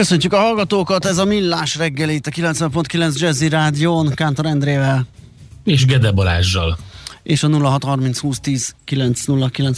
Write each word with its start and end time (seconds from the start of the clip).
Köszöntjük 0.00 0.32
a 0.32 0.38
hallgatókat, 0.38 1.04
ez 1.04 1.18
a 1.18 1.24
Millás 1.24 1.76
reggeli 1.76 2.14
itt 2.14 2.26
a 2.26 2.30
90.9 2.30 3.18
Jazzy 3.18 3.48
Rádión, 3.48 4.14
Kántor 4.14 4.46
Endrével. 4.46 5.06
És 5.64 5.84
Gede 5.84 6.12
Balázsjal 6.12 6.78
és 7.30 7.42
a 7.42 7.48
0630 7.48 8.20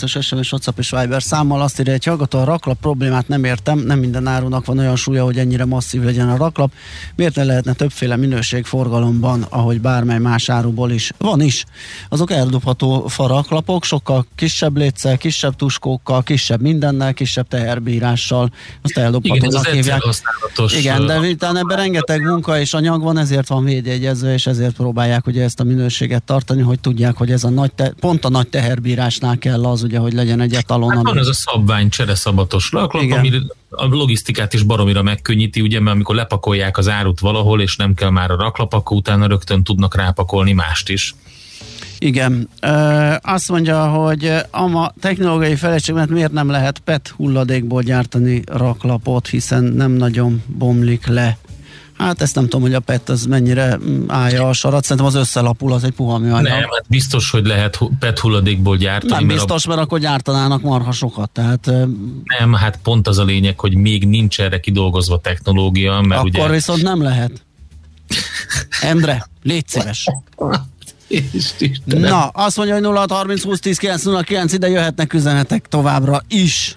es 0.02 0.18
SMS, 0.20 0.52
WhatsApp 0.52 0.78
és 0.78 0.90
Viber 0.90 1.22
számmal 1.22 1.60
azt 1.60 1.80
írja, 1.80 1.92
hogy 1.92 2.04
hallgató 2.04 2.38
a 2.38 2.44
raklap 2.44 2.80
problémát 2.80 3.28
nem 3.28 3.44
értem, 3.44 3.78
nem 3.78 3.98
minden 3.98 4.26
árunak 4.26 4.64
van 4.64 4.78
olyan 4.78 4.96
súlya, 4.96 5.24
hogy 5.24 5.38
ennyire 5.38 5.64
masszív 5.64 6.02
legyen 6.02 6.28
a 6.28 6.36
raklap. 6.36 6.72
Miért 7.16 7.34
ne 7.34 7.44
lehetne 7.44 7.72
többféle 7.72 8.16
minőség 8.16 8.64
forgalomban, 8.64 9.46
ahogy 9.48 9.80
bármely 9.80 10.18
más 10.18 10.48
áruból 10.48 10.90
is? 10.90 11.12
Van 11.18 11.40
is. 11.40 11.64
Azok 12.08 12.30
eldobható 12.30 13.06
faraklapok, 13.08 13.84
sokkal 13.84 14.26
kisebb 14.34 14.76
létszel, 14.76 15.16
kisebb 15.18 15.56
tuskókkal, 15.56 16.22
kisebb 16.22 16.60
mindennel, 16.60 17.14
kisebb 17.14 17.48
teherbírással. 17.48 18.52
Azt 18.82 18.98
eldobhatónak 18.98 19.66
hívják. 19.66 20.02
Igen, 20.76 21.06
de 21.06 21.18
utána 21.18 21.58
ebben 21.58 21.76
rengeteg 21.76 22.22
munka 22.22 22.60
és 22.60 22.74
anyag 22.74 23.02
van, 23.02 23.18
ezért 23.18 23.48
van 23.48 23.64
védjegyezve, 23.64 24.32
és 24.32 24.46
ezért 24.46 24.74
próbálják 24.74 25.26
ugye 25.26 25.42
ezt 25.42 25.60
a 25.60 25.64
minőséget 25.64 26.22
tartani, 26.22 26.62
hogy 26.62 26.80
tudják, 26.80 27.16
hogy 27.16 27.30
ez 27.30 27.41
a 27.44 27.50
nagy 27.50 27.72
te, 27.72 27.92
pont 28.00 28.24
a 28.24 28.28
nagy 28.28 28.48
teherbírásnál 28.48 29.38
kell 29.38 29.64
az, 29.64 29.82
ugye, 29.82 29.98
hogy 29.98 30.12
legyen 30.12 30.40
egy 30.40 30.54
etalon. 30.54 30.90
Hát 30.90 31.02
van 31.02 31.18
ez 31.18 31.26
a 31.26 31.34
szabvány 31.34 31.88
csereszabatos 31.88 32.72
laklap, 32.72 33.10
ami 33.10 33.30
a 33.70 33.86
logisztikát 33.86 34.52
is 34.52 34.62
baromira 34.62 35.02
megkönnyíti, 35.02 35.60
ugye, 35.60 35.80
mert 35.80 35.94
amikor 35.94 36.14
lepakolják 36.14 36.78
az 36.78 36.88
árut 36.88 37.20
valahol, 37.20 37.60
és 37.60 37.76
nem 37.76 37.94
kell 37.94 38.10
már 38.10 38.30
a 38.30 38.36
raklap, 38.36 38.72
akkor 38.72 38.96
utána 38.96 39.26
rögtön 39.26 39.62
tudnak 39.62 39.96
rápakolni 39.96 40.52
mást 40.52 40.88
is. 40.88 41.14
Igen. 41.98 42.48
Ö, 42.60 43.14
azt 43.22 43.48
mondja, 43.48 43.88
hogy 43.88 44.26
a 44.50 44.92
technológiai 45.00 45.56
felelősség, 45.56 45.94
mert 45.94 46.10
miért 46.10 46.32
nem 46.32 46.50
lehet 46.50 46.78
PET 46.78 47.08
hulladékból 47.08 47.82
gyártani 47.82 48.42
raklapot, 48.46 49.28
hiszen 49.28 49.64
nem 49.64 49.90
nagyon 49.90 50.42
bomlik 50.46 51.06
le 51.06 51.38
Hát 51.98 52.20
ezt 52.22 52.34
nem 52.34 52.44
tudom, 52.44 52.60
hogy 52.60 52.74
a 52.74 52.80
PET 52.80 53.08
az 53.08 53.24
mennyire 53.24 53.78
állja 54.06 54.48
a 54.48 54.52
sarat, 54.52 54.82
szerintem 54.82 55.06
az 55.06 55.14
összelapul, 55.14 55.72
az 55.72 55.84
egy 55.84 55.92
puha 55.92 56.18
műanyag. 56.18 56.42
Nem, 56.42 56.52
hát 56.52 56.84
biztos, 56.88 57.30
hogy 57.30 57.46
lehet 57.46 57.78
PET 57.98 58.18
hulladékból 58.18 58.76
gyártani. 58.76 59.12
Nem 59.12 59.24
mert 59.24 59.38
biztos, 59.38 59.66
a... 59.66 59.68
mert 59.68 59.80
akkor 59.80 59.98
gyártanának 59.98 60.62
marha 60.62 60.92
sokat. 60.92 61.30
Tehát, 61.30 61.70
nem, 62.38 62.52
hát 62.52 62.78
pont 62.82 63.08
az 63.08 63.18
a 63.18 63.24
lényeg, 63.24 63.60
hogy 63.60 63.74
még 63.74 64.08
nincs 64.08 64.40
erre 64.40 64.60
kidolgozva 64.60 65.18
technológia. 65.18 66.00
Mert 66.00 66.20
akkor 66.20 66.40
ugye... 66.40 66.48
viszont 66.48 66.82
nem 66.82 67.02
lehet. 67.02 67.44
Endre, 68.80 69.26
légy 69.42 69.68
szíves. 69.68 70.06
Na, 71.84 72.26
azt 72.26 72.56
mondja, 72.56 72.74
hogy 72.74 72.82
0 72.82 73.04
30 73.08 73.42
20 73.42 73.60
10 73.60 73.78
9 73.78 74.02
0 74.02 74.22
9 74.22 74.52
ide 74.52 74.68
jöhetnek 74.68 75.12
üzenetek 75.12 75.68
továbbra 75.68 76.22
is. 76.28 76.76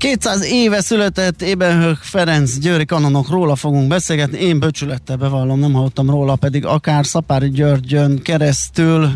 200 0.00 0.44
éve 0.44 0.80
született 0.80 1.42
Ébenhök 1.42 1.96
Ferenc 1.96 2.58
Győri 2.58 2.84
kanonokról 2.84 3.56
fogunk 3.56 3.88
beszélgetni. 3.88 4.38
Én 4.38 4.58
böcsülettel 4.58 5.16
bevallom, 5.16 5.58
nem 5.58 5.72
hallottam 5.72 6.10
róla, 6.10 6.36
pedig 6.36 6.64
akár 6.64 7.06
Szapári 7.06 7.50
Györgyön 7.50 8.22
keresztül, 8.22 9.10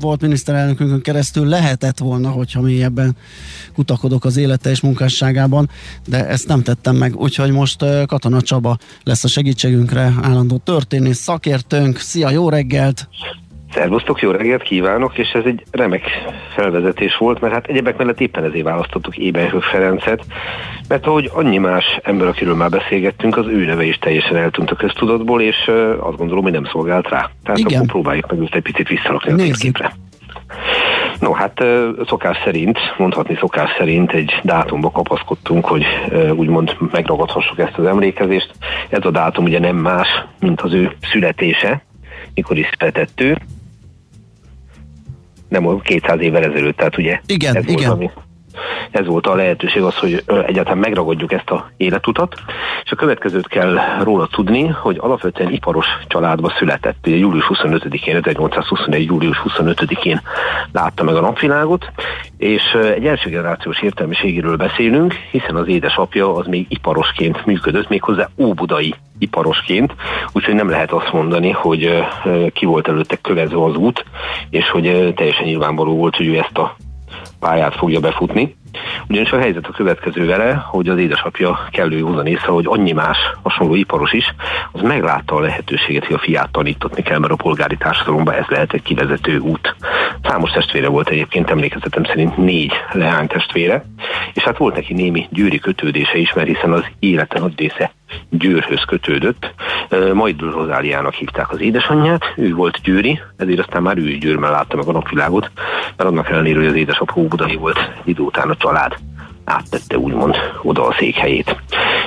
volt 0.00 0.20
miniszterelnökünkön 0.20 1.00
keresztül 1.00 1.46
lehetett 1.46 1.98
volna, 1.98 2.30
hogyha 2.30 2.60
mélyebben 2.60 3.16
kutakodok 3.74 4.24
az 4.24 4.36
élete 4.36 4.70
és 4.70 4.80
munkásságában, 4.80 5.70
de 6.06 6.26
ezt 6.26 6.48
nem 6.48 6.62
tettem 6.62 6.96
meg, 6.96 7.16
úgyhogy 7.16 7.50
most 7.50 7.84
Katona 8.06 8.42
Csaba 8.42 8.78
lesz 9.02 9.24
a 9.24 9.28
segítségünkre, 9.28 10.12
állandó 10.22 10.56
történész, 10.56 11.18
szakértőnk. 11.18 11.98
Szia, 11.98 12.30
jó 12.30 12.48
reggelt! 12.48 13.08
Szervusztok, 13.76 14.20
jó 14.20 14.30
reggelt 14.30 14.62
kívánok, 14.62 15.18
és 15.18 15.30
ez 15.30 15.44
egy 15.44 15.62
remek 15.70 16.02
felvezetés 16.54 17.16
volt, 17.16 17.40
mert 17.40 17.52
hát 17.52 17.66
egyebek 17.66 17.96
mellett 17.96 18.20
éppen 18.20 18.44
ezért 18.44 18.64
választottuk 18.64 19.16
Ébenhő 19.16 19.58
Ferencet, 19.60 20.24
mert 20.88 21.06
ahogy 21.06 21.30
annyi 21.34 21.58
más 21.58 21.98
ember, 22.02 22.26
akiről 22.26 22.54
már 22.54 22.70
beszélgettünk, 22.70 23.36
az 23.36 23.46
ő 23.46 23.64
neve 23.64 23.84
is 23.84 23.98
teljesen 23.98 24.36
eltűnt 24.36 24.70
a 24.70 24.74
köztudatból, 24.74 25.40
és 25.40 25.70
azt 25.98 26.16
gondolom, 26.16 26.42
hogy 26.42 26.52
nem 26.52 26.64
szolgált 26.64 27.08
rá. 27.08 27.30
Tehát 27.42 27.58
Igen. 27.58 27.74
akkor 27.74 27.86
próbáljuk 27.86 28.30
meg 28.30 28.40
őt 28.40 28.54
egy 28.54 28.62
picit 28.62 28.88
visszalakni 28.88 29.32
a 29.32 29.36
térképre. 29.36 29.92
No, 31.20 31.32
hát 31.32 31.64
szokás 32.06 32.36
szerint, 32.44 32.78
mondhatni 32.98 33.36
szokás 33.40 33.70
szerint 33.78 34.12
egy 34.12 34.40
dátumba 34.42 34.90
kapaszkodtunk, 34.90 35.66
hogy 35.66 35.84
úgymond 36.34 36.76
megragadhassuk 36.92 37.58
ezt 37.58 37.78
az 37.78 37.84
emlékezést. 37.86 38.50
Ez 38.88 39.04
a 39.04 39.10
dátum 39.10 39.44
ugye 39.44 39.58
nem 39.58 39.76
más, 39.76 40.08
mint 40.40 40.60
az 40.60 40.72
ő 40.72 40.92
születése, 41.12 41.84
mikor 42.34 42.58
is 42.58 42.68
született 42.78 43.20
ő, 43.20 43.38
nem 45.48 45.80
200 45.82 46.20
évvel 46.20 46.42
ezelőtt, 46.44 46.76
tehát 46.76 46.98
ugye 46.98 47.20
igen, 47.26 47.56
ez 47.56 47.64
igen. 47.64 47.74
volt, 47.74 47.86
ami 47.86 48.10
ez 48.90 49.06
volt 49.06 49.26
a 49.26 49.34
lehetőség 49.34 49.82
az, 49.82 49.96
hogy 49.98 50.22
egyáltalán 50.26 50.78
megragadjuk 50.78 51.32
ezt 51.32 51.50
a 51.50 51.70
életutat, 51.76 52.34
és 52.84 52.90
a 52.90 52.96
következőt 52.96 53.48
kell 53.48 53.78
róla 54.02 54.26
tudni, 54.26 54.66
hogy 54.66 54.96
alapvetően 55.00 55.52
iparos 55.52 55.86
családba 56.06 56.52
született. 56.58 56.96
Ugye 57.06 57.16
július 57.16 57.46
25-én, 57.48 58.16
1821. 58.16 59.04
július 59.04 59.42
25-én 59.44 60.20
látta 60.72 61.04
meg 61.04 61.14
a 61.14 61.20
napvilágot, 61.20 61.92
és 62.36 62.62
egy 62.94 63.06
első 63.06 63.30
generációs 63.30 63.82
értelmiségéről 63.82 64.56
beszélünk, 64.56 65.14
hiszen 65.30 65.56
az 65.56 65.68
édesapja 65.68 66.34
az 66.34 66.46
még 66.46 66.66
iparosként 66.68 67.46
működött, 67.46 67.88
méghozzá 67.88 68.28
óbudai 68.38 68.94
iparosként, 69.18 69.94
úgyhogy 70.32 70.54
nem 70.54 70.70
lehet 70.70 70.92
azt 70.92 71.12
mondani, 71.12 71.50
hogy 71.50 72.04
ki 72.52 72.64
volt 72.64 72.88
előtte 72.88 73.16
kövezve 73.16 73.64
az 73.64 73.76
út, 73.76 74.04
és 74.50 74.70
hogy 74.70 75.12
teljesen 75.16 75.44
nyilvánvaló 75.44 75.96
volt, 75.96 76.16
hogy 76.16 76.26
ő 76.26 76.38
ezt 76.38 76.58
a 76.58 76.76
pályát 77.46 77.74
fogja 77.76 78.00
befutni. 78.00 78.56
Ugyanis 79.08 79.30
a 79.30 79.38
helyzet 79.38 79.66
a 79.66 79.72
következő 79.72 80.26
vele, 80.26 80.54
hogy 80.54 80.88
az 80.88 80.98
édesapja 80.98 81.68
kellő 81.70 81.98
józan 81.98 82.26
észre, 82.26 82.52
hogy 82.52 82.66
annyi 82.68 82.92
más 82.92 83.18
hasonló 83.42 83.74
iparos 83.74 84.12
is, 84.12 84.34
az 84.72 84.80
meglátta 84.80 85.34
a 85.34 85.40
lehetőséget, 85.40 86.04
hogy 86.06 86.14
a 86.14 86.18
fiát 86.18 86.52
tanítatni 86.52 87.02
kell, 87.02 87.18
mert 87.18 87.32
a 87.32 87.36
polgári 87.36 87.76
társadalomban 87.76 88.34
ez 88.34 88.44
lehet 88.48 88.72
egy 88.72 88.82
kivezető 88.82 89.38
út. 89.38 89.76
Számos 90.22 90.50
testvére 90.50 90.88
volt 90.88 91.08
egyébként, 91.08 91.50
emlékezetem 91.50 92.04
szerint 92.04 92.36
négy 92.36 92.72
leány 92.92 93.26
testvére, 93.26 93.84
és 94.32 94.42
hát 94.42 94.56
volt 94.56 94.74
neki 94.74 94.94
némi 94.94 95.26
gyűri 95.30 95.58
kötődése 95.58 96.18
is, 96.18 96.32
mert 96.32 96.48
hiszen 96.48 96.72
az 96.72 96.84
élete 96.98 97.38
nagy 97.38 97.58
része 97.58 97.92
Győrhöz 98.30 98.84
kötődött. 98.84 99.54
Majd 100.12 100.40
Rozáliának 100.40 101.14
hívták 101.14 101.50
az 101.50 101.60
édesanyját, 101.60 102.24
ő 102.36 102.54
volt 102.54 102.80
Győri, 102.82 103.20
ezért 103.36 103.58
aztán 103.58 103.82
már 103.82 103.98
ő 103.98 104.08
is 104.08 104.18
Győrben 104.18 104.50
látta 104.50 104.76
meg 104.76 104.86
a 104.86 104.92
napvilágot, 104.92 105.50
mert 105.96 106.10
annak 106.10 106.30
ellenére, 106.30 106.58
hogy 106.58 106.66
az 106.66 106.74
édesapó 106.74 107.26
budai 107.26 107.56
volt, 107.56 107.90
idő 108.04 108.22
után 108.22 108.50
a 108.50 108.56
család 108.56 108.96
áttette 109.44 109.98
úgymond 109.98 110.36
oda 110.62 110.86
a 110.86 110.94
székhelyét. 110.98 111.56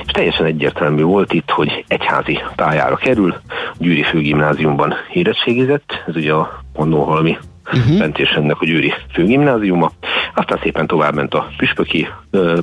És 0.06 0.12
teljesen 0.12 0.46
egyértelmű 0.46 1.02
volt 1.02 1.32
itt, 1.32 1.50
hogy 1.50 1.84
egyházi 1.88 2.40
pályára 2.56 2.96
kerül, 2.96 3.34
Győri 3.78 4.02
főgimnáziumban 4.02 4.94
érettségizett, 5.12 6.02
ez 6.06 6.16
ugye 6.16 6.32
a 6.32 6.62
Pannóhalmi 6.72 7.38
uh-huh. 7.72 7.98
bent 7.98 8.18
és 8.18 8.30
ennek 8.30 8.60
a 8.60 8.64
Győri 8.64 8.92
főgimnáziuma. 9.12 9.90
Aztán 10.34 10.58
szépen 10.62 10.86
tovább 10.86 11.14
ment 11.14 11.34
a 11.34 11.48
Püspöki 11.56 12.08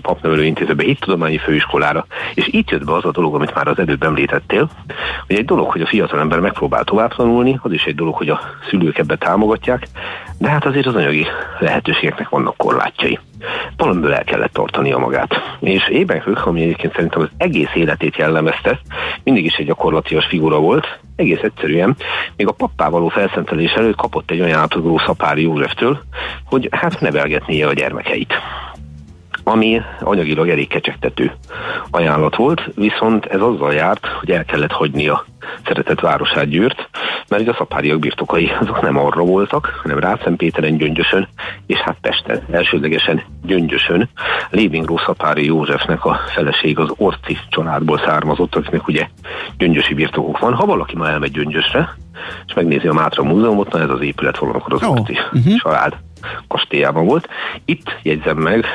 papnevelő 0.01 0.43
intézetbe, 0.43 0.83
hittudományi 0.83 1.37
főiskolára, 1.37 2.05
és 2.33 2.47
itt 2.47 2.69
jött 2.69 2.85
be 2.85 2.93
az 2.93 3.05
a 3.05 3.11
dolog, 3.11 3.35
amit 3.35 3.55
már 3.55 3.67
az 3.67 3.79
előbb 3.79 4.03
említettél, 4.03 4.69
hogy 5.27 5.35
egy 5.35 5.45
dolog, 5.45 5.71
hogy 5.71 5.81
a 5.81 5.87
fiatalember 5.87 6.39
megpróbál 6.39 6.83
tovább 6.83 7.13
tanulni, 7.13 7.59
az 7.61 7.71
is 7.71 7.83
egy 7.83 7.95
dolog, 7.95 8.15
hogy 8.15 8.29
a 8.29 8.39
szülők 8.69 8.97
ebbe 8.97 9.15
támogatják, 9.15 9.87
de 10.37 10.49
hát 10.49 10.65
azért 10.65 10.85
az 10.85 10.95
anyagi 10.95 11.25
lehetőségeknek 11.59 12.29
vannak 12.29 12.57
korlátjai. 12.57 13.19
Valamiből 13.77 14.13
el 14.13 14.23
kellett 14.23 14.53
tartania 14.53 14.97
magát. 14.97 15.57
És 15.59 15.87
Ébenhők, 15.87 16.45
ami 16.45 16.61
egyébként 16.61 16.93
szerintem 16.93 17.21
az 17.21 17.29
egész 17.37 17.73
életét 17.73 18.15
jellemezte, 18.15 18.79
mindig 19.23 19.45
is 19.45 19.53
egy 19.53 19.65
gyakorlatias 19.65 20.25
figura 20.25 20.59
volt, 20.59 20.99
egész 21.15 21.41
egyszerűen, 21.41 21.95
még 22.35 22.47
a 22.47 22.51
pappá 22.51 22.89
való 22.89 23.07
felszentelés 23.07 23.71
előtt 23.71 23.95
kapott 23.95 24.31
egy 24.31 24.41
olyan 24.41 24.59
átadó 24.59 24.97
Szapári 24.97 25.41
Józseftől, 25.41 25.99
hogy 26.45 26.67
hát 26.71 26.99
nevelgetnie 26.99 27.67
a 27.67 27.73
gyermekeit 27.73 28.33
ami 29.47 29.81
anyagilag 29.99 30.49
elég 30.49 30.67
kecsegtető 30.67 31.31
ajánlat 31.91 32.35
volt, 32.35 32.69
viszont 32.75 33.25
ez 33.25 33.41
azzal 33.41 33.73
járt, 33.73 34.05
hogy 34.05 34.31
el 34.31 34.45
kellett 34.45 34.71
hagyni 34.71 35.07
a 35.07 35.25
szeretett 35.65 35.99
városát 35.99 36.47
Győrt, 36.47 36.89
mert 37.27 37.41
ugye 37.41 37.51
a 37.51 37.55
szapáriak 37.57 37.99
birtokai 37.99 38.51
azok 38.59 38.81
nem 38.81 38.97
arra 38.97 39.23
voltak, 39.23 39.79
hanem 39.81 39.99
Rászentpéteren, 39.99 40.77
Gyöngyösön, 40.77 41.27
és 41.65 41.77
hát 41.77 41.97
Pesten, 42.01 42.43
elsődlegesen 42.51 43.23
Gyöngyösön. 43.43 44.09
Lévingró 44.49 44.97
Szapári 44.97 45.45
Józsefnek 45.45 46.05
a 46.05 46.19
feleség 46.33 46.79
az 46.79 46.93
Orci 46.97 47.37
családból 47.49 48.01
származott, 48.05 48.55
akinek 48.55 48.87
ugye 48.87 49.07
gyöngyösi 49.57 49.93
birtokok 49.93 50.39
van. 50.39 50.53
Ha 50.53 50.65
valaki 50.65 50.95
ma 50.95 51.09
elmegy 51.09 51.31
Gyöngyösre, 51.31 51.95
és 52.47 52.53
megnézi 52.53 52.87
a 52.87 52.93
Mátra 52.93 53.23
Múzeumot, 53.23 53.71
na 53.71 53.79
ez 53.79 53.89
az 53.89 54.01
épület 54.01 54.37
valamikor 54.37 54.73
az 54.73 54.83
oh. 54.83 54.91
Orci 54.91 55.17
uh-huh. 55.33 55.55
család 55.55 55.97
kastélyában 56.47 57.05
volt. 57.05 57.29
Itt 57.65 57.95
jegyzem 58.01 58.37
meg, 58.37 58.65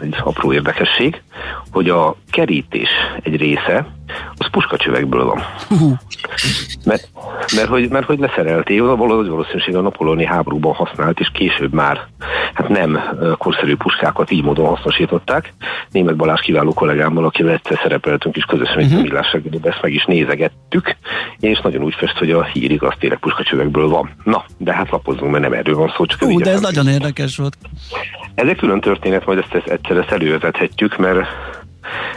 egy 0.00 0.16
apró 0.24 0.52
érdekesség, 0.52 1.22
hogy 1.70 1.88
a 1.88 2.16
kerítés 2.30 2.88
egy 3.22 3.36
része 3.36 3.95
az 4.36 4.50
puskacsövekből 4.50 5.24
van. 5.24 5.42
Mert, 6.84 7.08
mert, 7.56 7.68
hogy, 7.68 7.90
mert 7.90 8.06
hogy 8.06 8.18
leszerelték, 8.18 8.80
valahogy 8.80 9.28
valószínűség 9.28 9.76
a 9.76 9.80
napolóni 9.80 10.24
háborúban 10.24 10.74
használt, 10.74 11.20
és 11.20 11.28
később 11.32 11.72
már 11.72 12.06
hát 12.54 12.68
nem 12.68 13.00
korszerű 13.38 13.76
puskákat 13.76 14.30
így 14.30 14.44
módon 14.44 14.66
hasznosították. 14.66 15.52
Német 15.90 16.16
Balázs 16.16 16.40
kiváló 16.40 16.72
kollégámmal, 16.72 17.24
akivel 17.24 17.52
egyszer 17.52 17.78
szerepeltünk 17.82 18.36
is 18.36 18.44
közösen 18.44 18.78
egy 18.78 18.92
uh-huh. 18.92 19.18
ezt 19.62 19.82
meg 19.82 19.92
is 19.92 20.04
nézegettük, 20.04 20.96
és 21.40 21.60
nagyon 21.60 21.82
úgy 21.82 21.94
fest, 21.94 22.18
hogy 22.18 22.30
a 22.30 22.44
hírig 22.44 22.82
az 22.82 22.94
tényleg 22.98 23.18
puskacsövekből 23.18 23.88
van. 23.88 24.10
Na, 24.24 24.44
de 24.58 24.74
hát 24.74 24.90
lapozzunk, 24.90 25.30
mert 25.30 25.42
nem 25.42 25.52
erről 25.52 25.74
van 25.74 25.92
szó, 25.96 26.06
csak 26.06 26.22
Ú, 26.22 26.40
de 26.40 26.50
ez 26.50 26.60
nagyon 26.60 26.88
érdekes 26.88 27.36
volt. 27.36 27.56
Ez 28.34 28.48
egy 28.48 28.56
külön 28.56 28.80
történet, 28.80 29.26
majd 29.26 29.38
ezt, 29.38 29.54
ezt 29.54 29.66
egyszer 29.66 29.96
ezt 29.96 30.10
elővezethetjük, 30.10 30.96
mert 30.96 31.28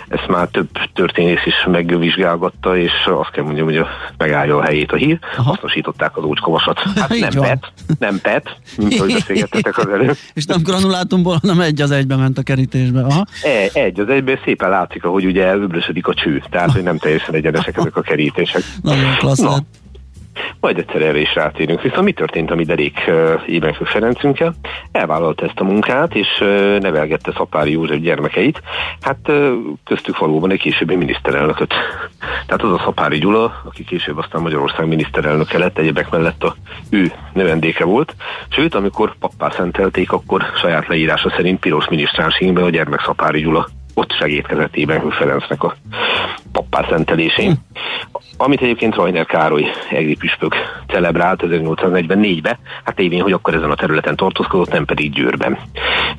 ezt 0.07 0.27
már 0.27 0.47
több 0.47 0.69
történész 0.93 1.45
is 1.45 1.65
megvizsgálgatta, 1.65 2.77
és 2.77 2.91
azt 3.05 3.31
kell 3.31 3.43
mondjam, 3.43 3.65
hogy 3.65 3.81
megállja 4.17 4.57
a 4.57 4.63
helyét 4.63 4.91
a 4.91 4.95
hír. 4.95 5.19
Aha. 5.37 5.49
Hasznosították 5.49 6.17
az 6.17 6.23
ócskavasat. 6.23 6.79
Hát 6.99 7.19
nem 7.19 7.41
PET, 7.41 7.71
nem 7.99 8.19
PET, 8.21 8.57
mint 8.77 8.99
ahogy 8.99 9.13
beszélgettetek 9.13 9.77
az 9.77 9.87
előbb. 9.87 10.17
és 10.33 10.45
nem 10.45 10.61
granulátumból, 10.63 11.37
hanem 11.41 11.59
egy 11.59 11.81
az 11.81 11.91
egybe 11.91 12.15
ment 12.15 12.37
a 12.37 12.41
kerítésbe. 12.41 13.01
Aha. 13.01 13.25
E, 13.43 13.79
egy 13.79 13.99
az 13.99 14.09
egybe 14.09 14.39
szépen 14.43 14.69
látszik, 14.69 15.03
hogy 15.03 15.25
ugye 15.25 15.53
öblösödik 15.53 16.07
a 16.07 16.13
cső, 16.13 16.43
tehát 16.49 16.71
hogy 16.71 16.83
nem 16.83 16.97
teljesen 16.97 17.35
egyenesek 17.35 17.77
ezek 17.77 17.95
a 17.95 18.01
kerítések. 18.01 18.61
Nagyon 18.81 19.15
klassz. 19.17 19.41
No. 19.41 19.55
Majd 20.59 20.77
egyszer 20.77 21.01
erre 21.01 21.19
is 21.19 21.35
rátérünk. 21.35 21.81
Viszont 21.81 22.05
mi 22.05 22.11
történt 22.11 22.51
a 22.51 22.55
mi 22.55 22.63
derék 22.63 23.11
Ébenfő 23.45 23.85
Ferencünkkel? 23.85 24.53
Elvállalta 24.91 25.45
ezt 25.45 25.59
a 25.59 25.63
munkát, 25.63 26.15
és 26.15 26.37
nevelgette 26.79 27.31
Szapári 27.31 27.71
József 27.71 27.97
gyermekeit. 27.97 28.61
Hát 29.01 29.31
köztük 29.85 30.17
valóban 30.17 30.51
egy 30.51 30.59
későbbi 30.59 30.95
miniszterelnököt. 30.95 31.73
Tehát 32.47 32.63
az 32.63 32.71
a 32.71 32.81
Szapári 32.83 33.17
Gyula, 33.17 33.61
aki 33.65 33.83
később 33.83 34.17
aztán 34.17 34.41
Magyarország 34.41 34.87
miniszterelnöke 34.87 35.57
lett, 35.57 35.77
egyebek 35.77 36.09
mellett 36.09 36.43
a 36.43 36.55
ő 36.89 37.11
növendéke 37.33 37.83
volt. 37.83 38.15
Sőt, 38.49 38.75
amikor 38.75 39.15
pappá 39.19 39.49
szentelték, 39.49 40.11
akkor 40.11 40.43
saját 40.55 40.87
leírása 40.87 41.29
szerint 41.29 41.59
piros 41.59 41.87
minisztránsingben 41.89 42.63
a 42.63 42.69
gyermek 42.69 43.01
Szapári 43.01 43.41
Gyula 43.41 43.67
ott 43.93 44.11
segítkezett 44.11 44.75
Ébenhő 44.75 45.09
Ferencnek 45.09 45.63
a 45.63 45.75
pappá 46.51 46.85
szentelésén. 46.89 47.53
Amit 48.37 48.61
egyébként 48.61 48.95
Rajner 48.95 49.25
Károly 49.25 49.65
egri 49.89 50.15
püspök 50.15 50.55
celebrált 50.89 51.43
1844-ben, 51.45 52.57
hát 52.83 52.95
tévén, 52.95 53.21
hogy 53.21 53.31
akkor 53.31 53.53
ezen 53.53 53.71
a 53.71 53.75
területen 53.75 54.15
tartózkodott, 54.15 54.71
nem 54.71 54.85
pedig 54.85 55.11
Győrben. 55.11 55.57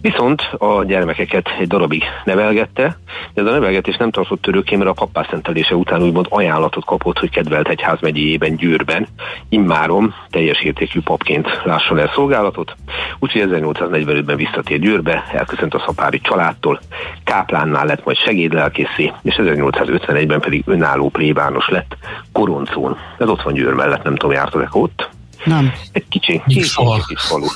Viszont 0.00 0.42
a 0.58 0.84
gyermekeket 0.84 1.48
egy 1.58 1.66
darabig 1.66 2.04
nevelgette, 2.24 2.98
de 3.34 3.40
ez 3.40 3.46
a 3.46 3.50
nevelgetés 3.50 3.96
nem 3.96 4.10
tartott 4.10 4.42
törőké, 4.42 4.76
mert 4.76 4.90
a 4.90 4.92
pappá 4.92 5.26
szentelése 5.30 5.74
után 5.74 6.02
úgymond 6.02 6.26
ajánlatot 6.28 6.84
kapott, 6.84 7.18
hogy 7.18 7.30
kedvelt 7.30 7.68
egyház 7.68 8.00
megyéjében 8.00 8.56
Győrben 8.56 9.06
immárom 9.48 10.14
teljes 10.30 10.60
értékű 10.60 11.00
papként 11.00 11.60
lásson 11.64 11.98
el 11.98 12.10
szolgálatot. 12.14 12.74
Úgyhogy 13.18 13.48
1845-ben 13.50 14.36
visszatért 14.36 14.80
Győrbe, 14.80 15.24
elköszönt 15.32 15.74
a 15.74 15.82
szapári 15.86 16.20
családtól, 16.20 16.80
káplánnál 17.24 17.86
lett 17.86 18.04
majd 18.04 18.16
segédlelkészé, 18.16 19.12
és 19.22 19.34
1851-ben 19.38 20.40
pedig 20.40 20.62
önálló 20.66 21.08
plébános 21.08 21.68
lett 21.68 21.96
Koroncón. 22.32 22.96
Ez 23.18 23.28
ott 23.28 23.42
van 23.42 23.54
Győr 23.54 23.74
mellett, 23.74 24.02
nem 24.02 24.16
tudom, 24.16 24.36
jártatok 24.60 24.82
ott? 24.82 25.08
Nem. 25.44 25.72
Egy 25.92 26.08
kicsi, 26.08 26.42
kicsi, 26.46 26.60
kicsi 26.60 27.16
falu. 27.16 27.46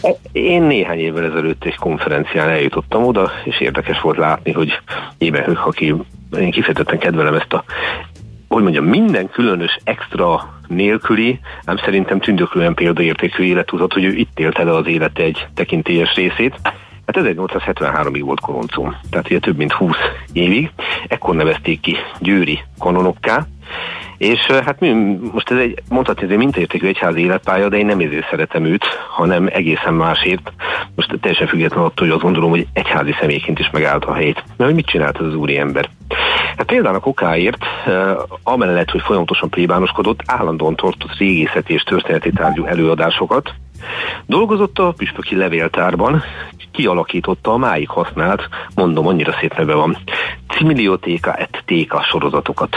E, 0.00 0.16
én 0.32 0.62
néhány 0.62 0.98
évvel 0.98 1.24
ezelőtt 1.24 1.64
egy 1.64 1.76
konferencián 1.76 2.48
eljutottam 2.48 3.04
oda, 3.04 3.30
és 3.44 3.60
érdekes 3.60 4.00
volt 4.00 4.16
látni, 4.16 4.52
hogy 4.52 4.80
éppen 5.18 5.54
aki 5.54 5.94
én 6.38 6.50
kifejezetten 6.50 6.98
kedvelem 6.98 7.34
ezt 7.34 7.52
a 7.52 7.64
hogy 8.48 8.62
mondjam, 8.62 8.84
minden 8.84 9.28
különös 9.30 9.78
extra 9.84 10.54
nélküli, 10.66 11.40
ám 11.64 11.76
szerintem 11.76 12.20
tündöklően 12.20 12.74
példaértékű 12.74 13.44
életutat, 13.44 13.92
hogy 13.92 14.04
ő 14.04 14.12
itt 14.12 14.38
élte 14.38 14.64
le 14.64 14.74
az 14.74 14.86
élete 14.86 15.22
egy 15.22 15.46
tekintélyes 15.54 16.14
részét. 16.14 16.58
Hát 17.06 17.16
1873-ig 17.18 18.20
volt 18.24 18.40
koloncó, 18.40 18.92
tehát 19.10 19.26
ugye 19.26 19.38
több 19.38 19.56
mint 19.56 19.72
20 19.72 19.96
évig. 20.32 20.70
Ekkor 21.08 21.34
nevezték 21.34 21.80
ki 21.80 21.96
győri 22.18 22.60
kanonokká, 22.78 23.46
és 24.18 24.40
hát 24.40 24.80
mi, 24.80 25.18
most 25.32 25.50
ez 25.50 25.58
egy, 25.58 25.82
mondhatni, 25.88 26.24
ez 26.24 26.30
egy 26.30 26.36
mintaértékű 26.36 26.86
egyházi 26.86 27.20
életpálya, 27.20 27.68
de 27.68 27.76
én 27.76 27.86
nem 27.86 28.00
ezért 28.00 28.28
szeretem 28.30 28.64
őt, 28.64 28.84
hanem 29.08 29.48
egészen 29.52 29.94
másért. 29.94 30.52
Most 30.94 31.18
teljesen 31.20 31.46
függetlenül 31.46 31.84
attól, 31.84 32.06
hogy 32.06 32.14
azt 32.16 32.24
gondolom, 32.24 32.50
hogy 32.50 32.66
egyházi 32.72 33.14
személyként 33.20 33.58
is 33.58 33.70
megállt 33.70 34.04
a 34.04 34.14
helyét. 34.14 34.42
Mert 34.46 34.70
hogy 34.70 34.74
mit 34.74 34.86
csinált 34.86 35.20
ez 35.20 35.26
az 35.26 35.34
úri 35.34 35.58
ember? 35.58 35.88
Hát 36.56 36.66
például 36.66 36.94
a 36.94 37.00
kokáért, 37.00 37.64
amellett, 38.42 38.90
hogy 38.90 39.02
folyamatosan 39.02 39.48
plébánoskodott, 39.48 40.20
állandóan 40.26 40.76
tartott 40.76 41.16
régészeti 41.18 41.72
és 41.72 41.82
történeti 41.82 42.30
tárgyú 42.30 42.64
előadásokat, 42.64 43.54
Dolgozott 44.26 44.78
a 44.78 44.94
püspöki 44.96 45.36
levéltárban, 45.36 46.22
kialakította 46.72 47.52
a 47.52 47.56
máig 47.56 47.88
használt, 47.88 48.48
mondom, 48.74 49.06
annyira 49.06 49.34
szép 49.40 49.56
neve 49.56 49.74
van, 49.74 49.96
Cimiliotéka 50.48 51.34
et 51.34 51.62
Téka 51.64 52.02
sorozatokat. 52.02 52.76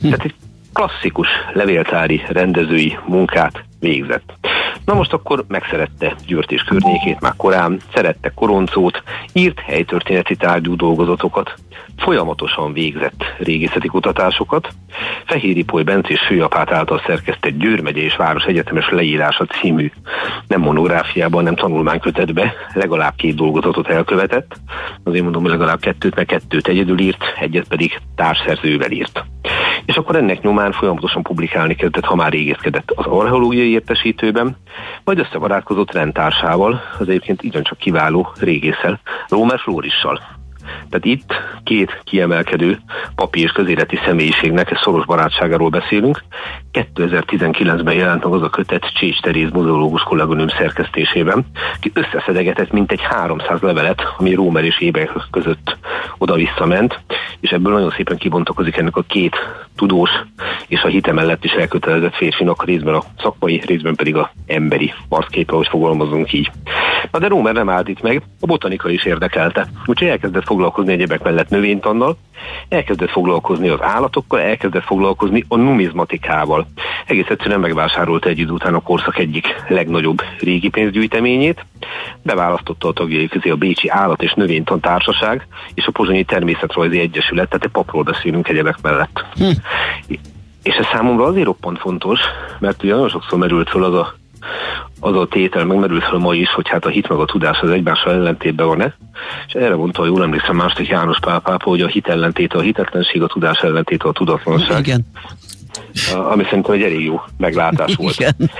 Hm. 0.00 0.08
Tehát 0.08 0.24
egy 0.24 0.34
klasszikus 0.72 1.28
levéltári 1.52 2.22
rendezői 2.28 2.98
munkát 3.06 3.64
végzett. 3.80 4.32
Na 4.84 4.94
most 4.94 5.12
akkor 5.12 5.44
megszerette 5.48 6.14
Győrt 6.26 6.52
és 6.52 6.62
környékét 6.62 7.20
már 7.20 7.32
korán, 7.36 7.80
szerette 7.94 8.32
Koroncót, 8.34 9.02
írt 9.32 9.60
helytörténeti 9.60 10.36
tárgyú 10.36 10.76
dolgozatokat, 10.76 11.54
folyamatosan 11.96 12.72
végzett 12.72 13.24
régészeti 13.38 13.88
kutatásokat, 13.88 14.68
Fehéri 15.24 15.64
Poly 15.64 15.82
Bencés 15.82 16.20
főapát 16.20 16.72
által 16.72 17.02
szerkesztett 17.06 17.58
Győr 17.58 17.80
megye 17.80 18.02
és 18.02 18.16
Város 18.16 18.44
Egyetemes 18.44 18.88
leírása 18.90 19.44
című 19.44 19.90
nem 20.46 20.60
monográfiában, 20.60 21.42
nem 21.42 21.54
tanulmánykötetbe 21.54 22.54
legalább 22.72 23.14
két 23.16 23.34
dolgozatot 23.34 23.88
elkövetett. 23.88 24.56
Azért 25.02 25.22
mondom, 25.22 25.42
hogy 25.42 25.50
legalább 25.50 25.80
kettőt, 25.80 26.14
meg 26.14 26.26
kettőt 26.26 26.68
egyedül 26.68 26.98
írt, 26.98 27.24
egyet 27.40 27.68
pedig 27.68 28.00
társszerzővel 28.14 28.90
írt. 28.90 29.24
És 29.84 29.96
akkor 29.96 30.16
ennek 30.16 30.42
nyomán 30.42 30.72
folyamatosan 30.72 31.22
publikálni 31.22 31.74
kezdett, 31.74 32.04
ha 32.04 32.14
már 32.14 32.32
régészkedett 32.32 32.90
az 32.90 33.06
archeológiai 33.06 33.70
értesítőben, 33.70 34.56
majd 35.04 35.18
összebarátkozott 35.18 35.92
rendtársával, 35.92 36.82
az 36.98 37.08
egyébként 37.08 37.44
ugyancsak 37.44 37.78
kiváló 37.78 38.32
régészel, 38.38 39.00
Rómer 39.28 39.58
Flórissal, 39.58 40.20
tehát 40.90 41.04
itt 41.04 41.32
két 41.64 42.00
kiemelkedő 42.04 42.78
papi 43.14 43.40
és 43.40 43.50
közéleti 43.50 43.98
személyiségnek 44.04 44.80
szoros 44.82 45.04
barátságáról 45.04 45.68
beszélünk. 45.68 46.24
2019-ben 46.72 47.94
jelent 47.94 48.24
meg 48.24 48.32
az 48.32 48.42
a 48.42 48.50
kötet 48.50 48.92
Csécs 48.94 49.20
Teréz 49.20 49.50
muzeológus 49.50 50.02
kolléganőm 50.02 50.48
szerkesztésében, 50.48 51.46
ki 51.80 51.90
összeszedegetett 51.94 52.72
mintegy 52.72 53.00
300 53.00 53.60
levelet, 53.60 54.02
ami 54.18 54.34
Rómer 54.34 54.64
és 54.64 54.80
Éber 54.80 55.10
között 55.30 55.76
oda-vissza 56.18 56.66
ment, 56.66 57.00
és 57.40 57.50
ebből 57.50 57.72
nagyon 57.72 57.92
szépen 57.96 58.16
kibontakozik 58.16 58.76
ennek 58.76 58.96
a 58.96 59.02
két 59.02 59.36
tudós 59.76 60.10
és 60.66 60.82
a 60.82 60.88
hite 60.88 61.12
mellett 61.12 61.44
is 61.44 61.52
elkötelezett 61.52 62.14
férfinak 62.14 62.64
részben 62.64 62.94
a 62.94 63.02
szakmai, 63.18 63.62
részben 63.66 63.94
pedig 63.94 64.16
a 64.16 64.30
emberi 64.46 64.92
arcképe, 65.08 65.54
hogy 65.54 65.68
fogalmazunk 65.68 66.32
így. 66.32 66.50
Na 67.10 67.18
de 67.18 67.28
Rómer 67.28 67.54
nem 67.54 67.68
állt 67.68 67.88
itt 67.88 68.02
meg, 68.02 68.22
a 68.40 68.46
botanika 68.46 68.90
is 68.90 69.04
érdekelte. 69.04 69.66
Úgyhogy 69.86 70.08
elkezdett 70.08 70.44
foglalkozni 70.54 70.92
egyebek 70.92 71.22
mellett 71.22 71.48
növénytannal, 71.48 72.16
elkezdett 72.68 73.10
foglalkozni 73.10 73.68
az 73.68 73.82
állatokkal, 73.82 74.40
elkezdett 74.40 74.84
foglalkozni 74.84 75.44
a 75.48 75.56
numizmatikával. 75.56 76.66
Egész 77.06 77.28
egyszerűen 77.28 77.60
megvásárolta 77.60 78.28
egy 78.28 78.38
idő 78.38 78.50
után 78.50 78.74
a 78.74 78.80
korszak 78.80 79.18
egyik 79.18 79.46
legnagyobb 79.68 80.22
régi 80.40 80.68
pénzgyűjteményét, 80.68 81.64
beválasztotta 82.22 82.88
a 82.88 82.92
tagjai 82.92 83.28
közé 83.28 83.50
a 83.50 83.56
Bécsi 83.56 83.88
Állat 83.88 84.22
és 84.22 84.32
Növénytan 84.32 84.80
Társaság 84.80 85.46
és 85.74 85.86
a 85.86 85.90
Pozsonyi 85.90 86.24
Természetrajzi 86.24 86.98
Egyesület, 87.00 87.48
tehát 87.48 87.64
egy 87.64 87.70
papról 87.70 88.02
beszélünk 88.02 88.48
egyebek 88.48 88.80
mellett. 88.82 89.24
Hm. 89.34 89.50
És 90.62 90.74
ez 90.74 90.86
számomra 90.92 91.24
azért 91.24 91.46
roppant 91.46 91.78
fontos, 91.78 92.20
mert 92.58 92.82
ugye 92.82 92.92
nagyon 92.92 93.08
sokszor 93.08 93.38
merült 93.38 93.70
föl 93.70 93.84
az 93.84 93.94
a 93.94 94.14
az 95.00 95.16
a 95.16 95.26
tétel 95.26 95.64
megmerült 95.64 96.04
fel 96.04 96.18
ma 96.18 96.34
is, 96.34 96.48
hogy 96.48 96.68
hát 96.68 96.84
a 96.84 96.88
hit 96.88 97.08
meg 97.08 97.18
a 97.18 97.24
tudás 97.24 97.58
az 97.60 97.70
egymással 97.70 98.12
ellentétben 98.12 98.66
van-e, 98.66 98.96
és 99.46 99.54
erre 99.54 99.74
mondta, 99.74 100.00
hogy 100.00 100.10
jól 100.10 100.22
emlékszem 100.22 100.56
második 100.56 100.88
János 100.88 101.18
pápa, 101.20 101.56
hogy 101.62 101.80
a 101.80 101.86
hit 101.86 102.08
ellentéte 102.08 102.58
a 102.58 102.60
hitetlenség, 102.60 103.22
a 103.22 103.26
tudás 103.26 103.58
ellentéte 103.58 104.08
a 104.08 104.12
tudatlanság. 104.12 104.86
Igen. 104.86 105.06
Ami 106.14 106.44
szerintem 106.44 106.74
egy 106.74 106.82
elég 106.82 107.04
jó 107.04 107.20
meglátás 107.38 107.94
volt. 107.94 108.14
Igen. 108.18 108.50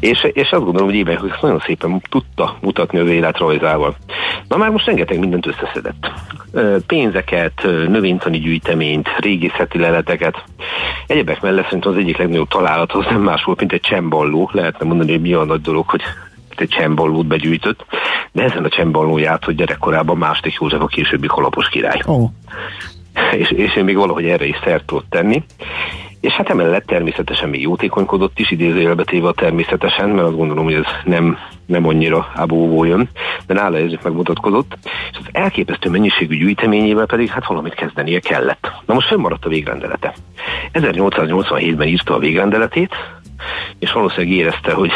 És, 0.00 0.26
és 0.32 0.50
azt 0.50 0.64
gondolom, 0.64 0.88
hogy 0.88 0.96
Éber 0.96 1.14
ezt 1.14 1.42
nagyon 1.42 1.62
szépen 1.66 2.02
tudta 2.10 2.56
mutatni 2.60 2.98
az 2.98 3.08
életrajzával. 3.08 3.96
Na 4.48 4.56
már 4.56 4.70
most 4.70 4.86
rengeteg 4.86 5.18
mindent 5.18 5.46
összeszedett. 5.46 6.10
Pénzeket, 6.86 7.62
növénytani 7.88 8.38
gyűjteményt, 8.38 9.08
régészeti 9.18 9.78
leleteket. 9.78 10.44
Egyebek 11.06 11.40
mellett 11.40 11.64
szerintem 11.64 11.92
az 11.92 11.98
egyik 11.98 12.16
legnagyobb 12.16 12.48
találat 12.48 12.92
az 12.92 13.04
nem 13.10 13.22
más 13.22 13.44
volt, 13.44 13.58
mint 13.58 13.72
egy 13.72 13.80
csemballó. 13.80 14.50
Lehetne 14.52 14.86
mondani, 14.86 15.10
hogy 15.10 15.20
mi 15.20 15.32
a 15.32 15.44
nagy 15.44 15.60
dolog, 15.60 15.88
hogy 15.88 16.00
egy 16.56 16.68
csemballót 16.68 17.26
begyűjtött, 17.26 17.84
de 18.32 18.42
ezen 18.42 18.64
a 18.64 18.68
csemballó 18.68 19.18
járt, 19.18 19.44
hogy 19.44 19.54
gyerekkorában 19.54 20.16
második 20.16 20.56
József 20.60 20.80
a 20.80 20.86
későbbi 20.86 21.26
kalapos 21.26 21.68
király. 21.68 22.00
Oh. 22.04 22.30
És, 23.32 23.50
és 23.50 23.76
én 23.76 23.84
még 23.84 23.96
valahogy 23.96 24.24
erre 24.24 24.46
is 24.46 24.56
szert 24.64 24.86
tudott 24.86 25.10
tenni. 25.10 25.42
És 26.20 26.32
hát 26.32 26.48
emellett 26.48 26.86
természetesen 26.86 27.48
még 27.48 27.60
jótékonykodott 27.60 28.38
is, 28.38 28.50
idézőjelbe 28.50 29.04
téve 29.04 29.32
természetesen, 29.32 30.08
mert 30.08 30.26
azt 30.26 30.36
gondolom, 30.36 30.64
hogy 30.64 30.74
ez 30.74 30.84
nem, 31.04 31.38
nem 31.66 31.86
annyira 31.86 32.30
ábóvó 32.34 32.84
jön, 32.84 33.08
de 33.46 33.54
nála 33.54 33.78
ez 33.78 33.92
megmutatkozott. 34.02 34.78
És 35.10 35.18
az 35.18 35.28
elképesztő 35.32 35.90
mennyiségű 35.90 36.36
gyűjteményével 36.36 37.06
pedig 37.06 37.28
hát 37.28 37.46
valamit 37.46 37.74
kezdenie 37.74 38.20
kellett. 38.20 38.72
Na 38.86 38.94
most 38.94 39.08
fennmaradt 39.08 39.44
a 39.44 39.48
végrendelete. 39.48 40.14
1887-ben 40.72 41.88
írta 41.88 42.14
a 42.14 42.18
végrendeletét, 42.18 42.94
és 43.78 43.92
valószínűleg 43.92 44.36
érezte, 44.36 44.72
hogy 44.72 44.90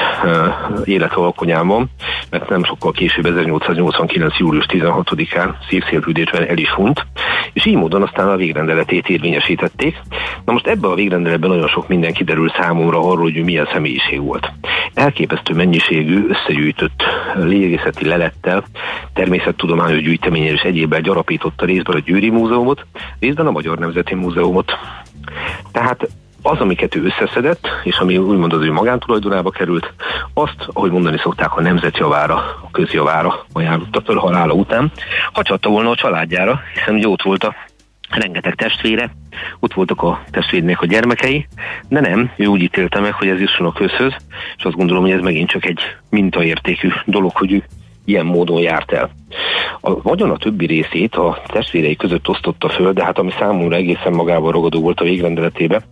élet 0.85 1.13
alkonyán 1.13 1.67
van, 1.67 1.91
mert 2.31 2.49
nem 2.49 2.65
sokkal 2.65 2.93
később 2.93 3.27
1889. 3.27 4.39
július 4.39 4.67
16-án 4.69 5.55
szívszélhűdésben 5.69 6.49
el 6.49 6.57
is 6.57 6.71
hunyt, 6.71 7.07
és 7.53 7.67
így 7.67 7.77
módon 7.77 8.03
aztán 8.03 8.29
a 8.29 8.37
végrendeletét 8.37 9.09
érvényesítették. 9.09 9.97
Na 10.45 10.53
most 10.53 10.67
ebben 10.67 10.91
a 10.91 10.95
végrendeletben 10.95 11.51
nagyon 11.51 11.69
sok 11.69 11.89
minden 11.89 12.13
kiderül 12.13 12.53
számomra 12.59 12.99
arról, 12.99 13.23
hogy 13.23 13.37
ő 13.37 13.45
milyen 13.45 13.69
személyiség 13.73 14.21
volt. 14.21 14.53
Elképesztő 14.95 15.55
mennyiségű 15.55 16.27
összegyűjtött 16.29 17.03
légészeti 17.35 18.07
lelettel, 18.07 18.65
természettudományos 19.15 20.03
gyűjteményel 20.03 20.55
és 20.55 20.61
egyébben 20.61 21.03
gyarapította 21.03 21.65
részben 21.65 21.97
a 21.97 21.99
Győri 21.99 22.31
Múzeumot, 22.31 22.87
részben 23.21 23.47
a 23.47 23.51
Magyar 23.51 23.79
Nemzeti 23.79 24.15
Múzeumot. 24.15 24.73
Tehát 25.73 26.09
az, 26.43 26.59
amiket 26.59 26.95
ő 26.95 27.05
összeszedett, 27.05 27.69
és 27.83 27.99
ami 27.99 28.19
úgymond 28.19 28.53
az 28.53 28.63
ő 28.63 28.73
magántulajdonába 28.73 29.51
került, 29.51 29.93
azt, 30.35 30.69
ahogy 30.73 30.91
mondani 30.91 31.19
szokták, 31.19 31.57
a 31.57 31.61
nemzetjavára, 31.61 32.35
a 32.35 32.69
közjavára 32.71 33.47
ajánlotta 33.53 34.03
föl 34.05 34.17
halála 34.17 34.53
után, 34.53 34.93
hagyhatta 35.33 35.69
volna 35.69 35.91
a 35.91 35.97
családjára, 35.97 36.61
hiszen 36.75 36.95
ugye 36.95 37.09
ott 37.09 37.23
volt 37.23 37.45
a 37.45 37.55
rengeteg 38.09 38.55
testvére, 38.55 39.11
ott 39.61 39.75
voltak 39.75 40.03
a 40.03 40.23
testvérnek 40.31 40.81
a 40.81 40.87
gyermekei, 40.87 41.47
de 41.89 42.01
nem, 42.01 42.31
ő 42.37 42.47
úgy 42.47 42.63
ítélte 42.63 43.01
meg, 43.01 43.13
hogy 43.13 43.29
ez 43.29 43.41
jusson 43.41 43.67
a 43.67 43.73
közhöz, 43.73 44.15
és 44.57 44.65
azt 44.65 44.77
gondolom, 44.77 45.03
hogy 45.03 45.13
ez 45.13 45.21
megint 45.21 45.51
csak 45.51 45.65
egy 45.65 45.81
mintaértékű 46.11 46.89
dolog, 47.05 47.37
hogy 47.37 47.53
ő 47.53 47.63
ilyen 48.09 48.27
módon 48.27 48.61
járt 48.61 48.93
el. 48.93 49.11
A 49.81 50.03
vagyon 50.03 50.31
a 50.31 50.37
többi 50.37 50.67
részét 50.67 51.15
a 51.15 51.43
testvérei 51.47 51.97
között 51.97 52.29
osztotta 52.29 52.69
föl, 52.69 52.93
de 52.93 53.05
hát 53.05 53.19
ami 53.19 53.31
számomra 53.39 53.77
egészen 53.77 54.13
magával 54.13 54.53
ragadó 54.53 54.81
volt 54.81 55.01
a 55.01 55.05
végrendeletébe, 55.05 55.83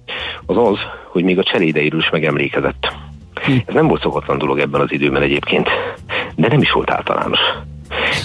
az 0.47 0.57
az, 0.57 0.79
hogy 1.09 1.25
még 1.25 1.39
a 1.39 1.43
cselédeiről 1.43 2.01
is 2.01 2.11
megemlékezett. 2.11 2.93
Hm. 3.35 3.57
Ez 3.67 3.75
nem 3.75 3.87
volt 3.87 4.01
szokatlan 4.01 4.39
dolog 4.39 4.59
ebben 4.59 4.81
az 4.81 4.93
időben 4.93 5.23
egyébként, 5.23 5.69
de 6.37 6.49
nem 6.49 6.61
is 6.61 6.73
volt 6.73 6.91
általános. 6.91 7.41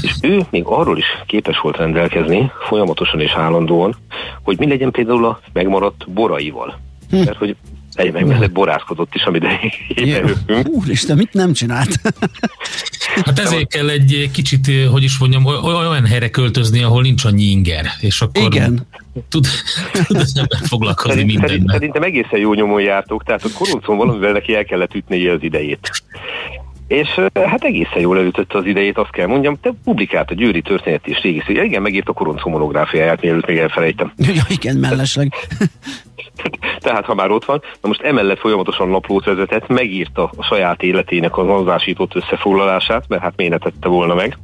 És 0.01 0.15
ő 0.21 0.41
még 0.50 0.63
arról 0.65 0.98
is 0.98 1.05
képes 1.25 1.60
volt 1.60 1.77
rendelkezni, 1.77 2.51
folyamatosan 2.67 3.19
és 3.19 3.31
állandóan, 3.31 3.95
hogy 4.43 4.60
mi 4.60 4.67
legyen 4.67 4.91
például 4.91 5.25
a 5.25 5.39
megmaradt 5.53 6.12
boraival. 6.12 6.79
Hm. 7.10 7.17
Mert 7.17 7.38
hogy 7.38 7.55
egy 7.93 8.12
meg 8.12 8.25
mellett 8.25 8.51
borázkodott 8.51 9.15
is, 9.15 9.24
amit 9.24 9.45
Úristen, 10.63 11.17
mit 11.17 11.33
nem 11.33 11.53
csinált? 11.53 11.89
Hát 13.15 13.39
ezért 13.39 13.67
kell 13.67 13.89
egy 13.89 14.29
kicsit, 14.33 14.87
hogy 14.91 15.03
is 15.03 15.17
mondjam, 15.17 15.45
olyan 15.45 16.05
helyre 16.05 16.29
költözni, 16.29 16.83
ahol 16.83 17.01
nincs 17.01 17.25
annyi 17.25 17.43
inger, 17.43 17.85
és 17.99 18.21
akkor 18.21 18.43
Igen. 18.43 18.87
tud, 19.29 19.47
tud 20.07 20.17
az 20.17 20.37
ember 20.37 20.59
foglalkozni 20.67 21.11
Szerint, 21.11 21.31
mindennel. 21.31 21.73
Szerintem 21.73 22.03
egészen 22.03 22.39
jó 22.39 22.53
nyomon 22.53 22.81
jártok, 22.81 23.23
tehát 23.23 23.43
a 23.43 23.49
koroncon 23.57 23.97
valamivel 23.97 24.31
neki 24.31 24.55
el 24.55 24.63
kellett 24.63 24.95
ütni 24.95 25.27
az 25.27 25.43
idejét. 25.43 26.03
És 26.87 27.07
hát 27.33 27.63
egészen 27.63 27.99
jól 27.99 28.17
elütötte 28.17 28.57
az 28.57 28.65
idejét, 28.65 28.97
azt 28.97 29.11
kell 29.11 29.27
mondjam, 29.27 29.59
te 29.61 29.73
publikált 29.83 30.31
a 30.31 30.33
Győri 30.33 30.61
történet 30.61 31.07
és 31.07 31.21
régész. 31.21 31.43
Igen, 31.47 31.81
megírt 31.81 32.07
a 32.07 32.13
koronc 32.13 32.45
monográfiáját, 32.45 33.21
mielőtt 33.21 33.47
még 33.47 33.57
elfelejtem. 33.57 34.13
Ja, 34.17 34.43
igen, 34.47 34.75
mellesleg. 34.75 35.33
Tehát, 36.79 37.05
ha 37.05 37.13
már 37.13 37.31
ott 37.31 37.45
van, 37.45 37.61
na 37.81 37.88
most 37.88 38.01
emellett 38.01 38.39
folyamatosan 38.39 38.89
naplót 38.89 39.25
vezetett, 39.25 39.67
megírta 39.67 40.31
a 40.38 40.43
saját 40.43 40.83
életének 40.83 41.38
az 41.38 41.50
azásított 41.50 42.15
összefoglalását, 42.15 43.07
mert 43.07 43.21
hát 43.21 43.35
miért 43.35 43.59
tette 43.61 43.88
volna 43.88 44.13
meg. 44.13 44.38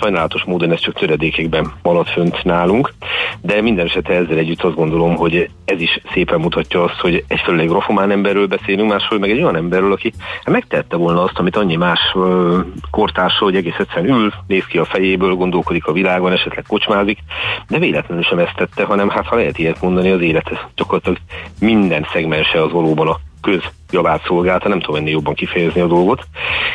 Sajnálatos 0.00 0.42
módon 0.44 0.72
ez 0.72 0.80
csak 0.80 0.94
töredékekben 0.94 1.72
maradt 1.82 2.10
fönt 2.10 2.44
nálunk, 2.44 2.92
de 3.40 3.60
minden 3.60 3.86
esetre 3.86 4.14
ezzel 4.14 4.38
együtt 4.38 4.62
azt 4.62 4.74
gondolom, 4.74 5.14
hogy 5.14 5.50
ez 5.64 5.80
is 5.80 6.00
szépen 6.12 6.40
mutatja 6.40 6.82
azt, 6.82 7.00
hogy 7.00 7.24
egyfelől 7.28 7.60
egy 7.60 7.68
grafomán 7.68 8.10
emberről 8.10 8.46
beszélünk, 8.46 8.90
másról 8.90 9.18
meg 9.18 9.30
egy 9.30 9.42
olyan 9.42 9.56
emberről, 9.56 9.92
aki 9.92 10.12
megtette 10.44 10.96
volna 10.96 11.22
azt, 11.22 11.38
amit 11.38 11.56
annyi 11.56 11.76
más 11.76 12.00
kortársa, 12.90 13.44
hogy 13.44 13.56
egész 13.56 13.78
egyszerűen 13.78 14.16
ül, 14.16 14.32
néz 14.46 14.64
ki 14.64 14.78
a 14.78 14.84
fejéből, 14.84 15.34
gondolkodik 15.34 15.86
a 15.86 15.92
világon, 15.92 16.32
esetleg 16.32 16.64
kocsmázik, 16.68 17.18
de 17.68 17.78
véletlenül 17.78 18.24
sem 18.24 18.38
ezt 18.38 18.56
tette, 18.56 18.84
hanem 18.84 19.08
hát 19.08 19.26
ha 19.26 19.36
lehet 19.36 19.58
ilyet 19.58 19.82
mondani, 19.82 20.10
az 20.10 20.20
élet 20.20 20.68
gyakorlatilag 20.74 21.18
minden 21.60 22.06
szegmense 22.12 22.62
az 22.62 22.72
valóban 22.72 23.08
a 23.08 23.18
közjavát 23.42 24.24
szolgálta, 24.26 24.68
nem 24.68 24.80
tudom 24.80 24.96
ennél 24.96 25.12
jobban 25.12 25.34
kifejezni 25.34 25.80
a 25.80 25.86
dolgot, 25.86 26.26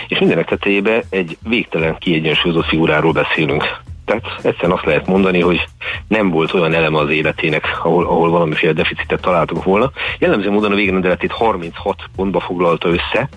és 0.08 0.20
mindenek 0.20 0.48
tetejébe 0.48 1.04
egy 1.10 1.38
végtelen 1.44 1.98
kiegyensúlyozott 2.00 2.66
figuráról 2.68 3.12
beszélünk. 3.12 3.86
Tehát 4.08 4.26
egyszerűen 4.42 4.78
azt 4.78 4.86
lehet 4.86 5.08
mondani, 5.08 5.42
hogy 5.42 5.68
nem 6.08 6.30
volt 6.30 6.54
olyan 6.54 6.74
eleme 6.74 6.98
az 6.98 7.10
életének, 7.10 7.80
ahol, 7.84 8.06
ahol 8.06 8.30
valamiféle 8.30 8.74
deficitet 8.74 9.22
találtunk 9.22 9.64
volna. 9.64 9.92
Jellemző 10.20 10.52
módon 10.52 10.72
a 10.72 10.76
végrendeletét 10.76 11.32
36 11.32 12.04
pontba 12.16 12.40
foglalta 12.40 12.88
össze, 12.88 13.30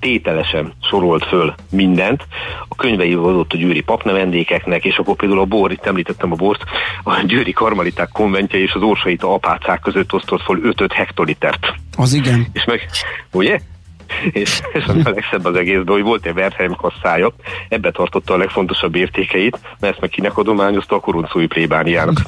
tételesen 0.00 0.72
sorolt 0.82 1.24
föl 1.24 1.54
mindent. 1.70 2.22
A 2.68 2.74
könyveivel 2.74 3.24
adott 3.24 3.52
a 3.52 3.56
győri 3.56 3.80
papnevendékeknek, 3.80 4.84
és 4.84 4.96
akkor 4.96 5.16
például 5.16 5.40
a 5.40 5.44
bor, 5.44 5.72
itt 5.72 5.86
említettem 5.86 6.32
a 6.32 6.36
bort, 6.36 6.62
a 7.02 7.22
győri 7.26 7.52
karmaliták 7.52 8.08
konventje 8.12 8.58
és 8.58 8.72
az 8.72 8.82
orsaita 8.82 9.34
apácák 9.34 9.80
között 9.80 10.12
osztott 10.12 10.42
föl 10.42 10.60
5-5 10.62 10.88
hektolitert. 10.94 11.74
Az 11.96 12.12
igen. 12.12 12.46
És 12.52 12.64
meg, 12.64 12.88
ugye? 13.32 13.58
és, 14.42 14.60
és 14.72 14.84
a 14.86 14.92
legszebb 15.04 15.44
az 15.44 15.54
egészben, 15.54 15.94
hogy 15.94 16.02
volt 16.02 16.26
egy 16.26 16.34
Wertheim 16.34 16.74
kasszája, 16.74 17.32
ebbe 17.68 17.90
tartotta 17.90 18.34
a 18.34 18.36
legfontosabb 18.36 18.94
értékeit, 18.94 19.58
mert 19.80 19.92
ezt 19.92 20.00
meg 20.00 20.10
kinek 20.10 20.38
adományozta 20.38 20.94
a 20.94 21.00
koruncói 21.00 21.46
plébániának. 21.46 22.20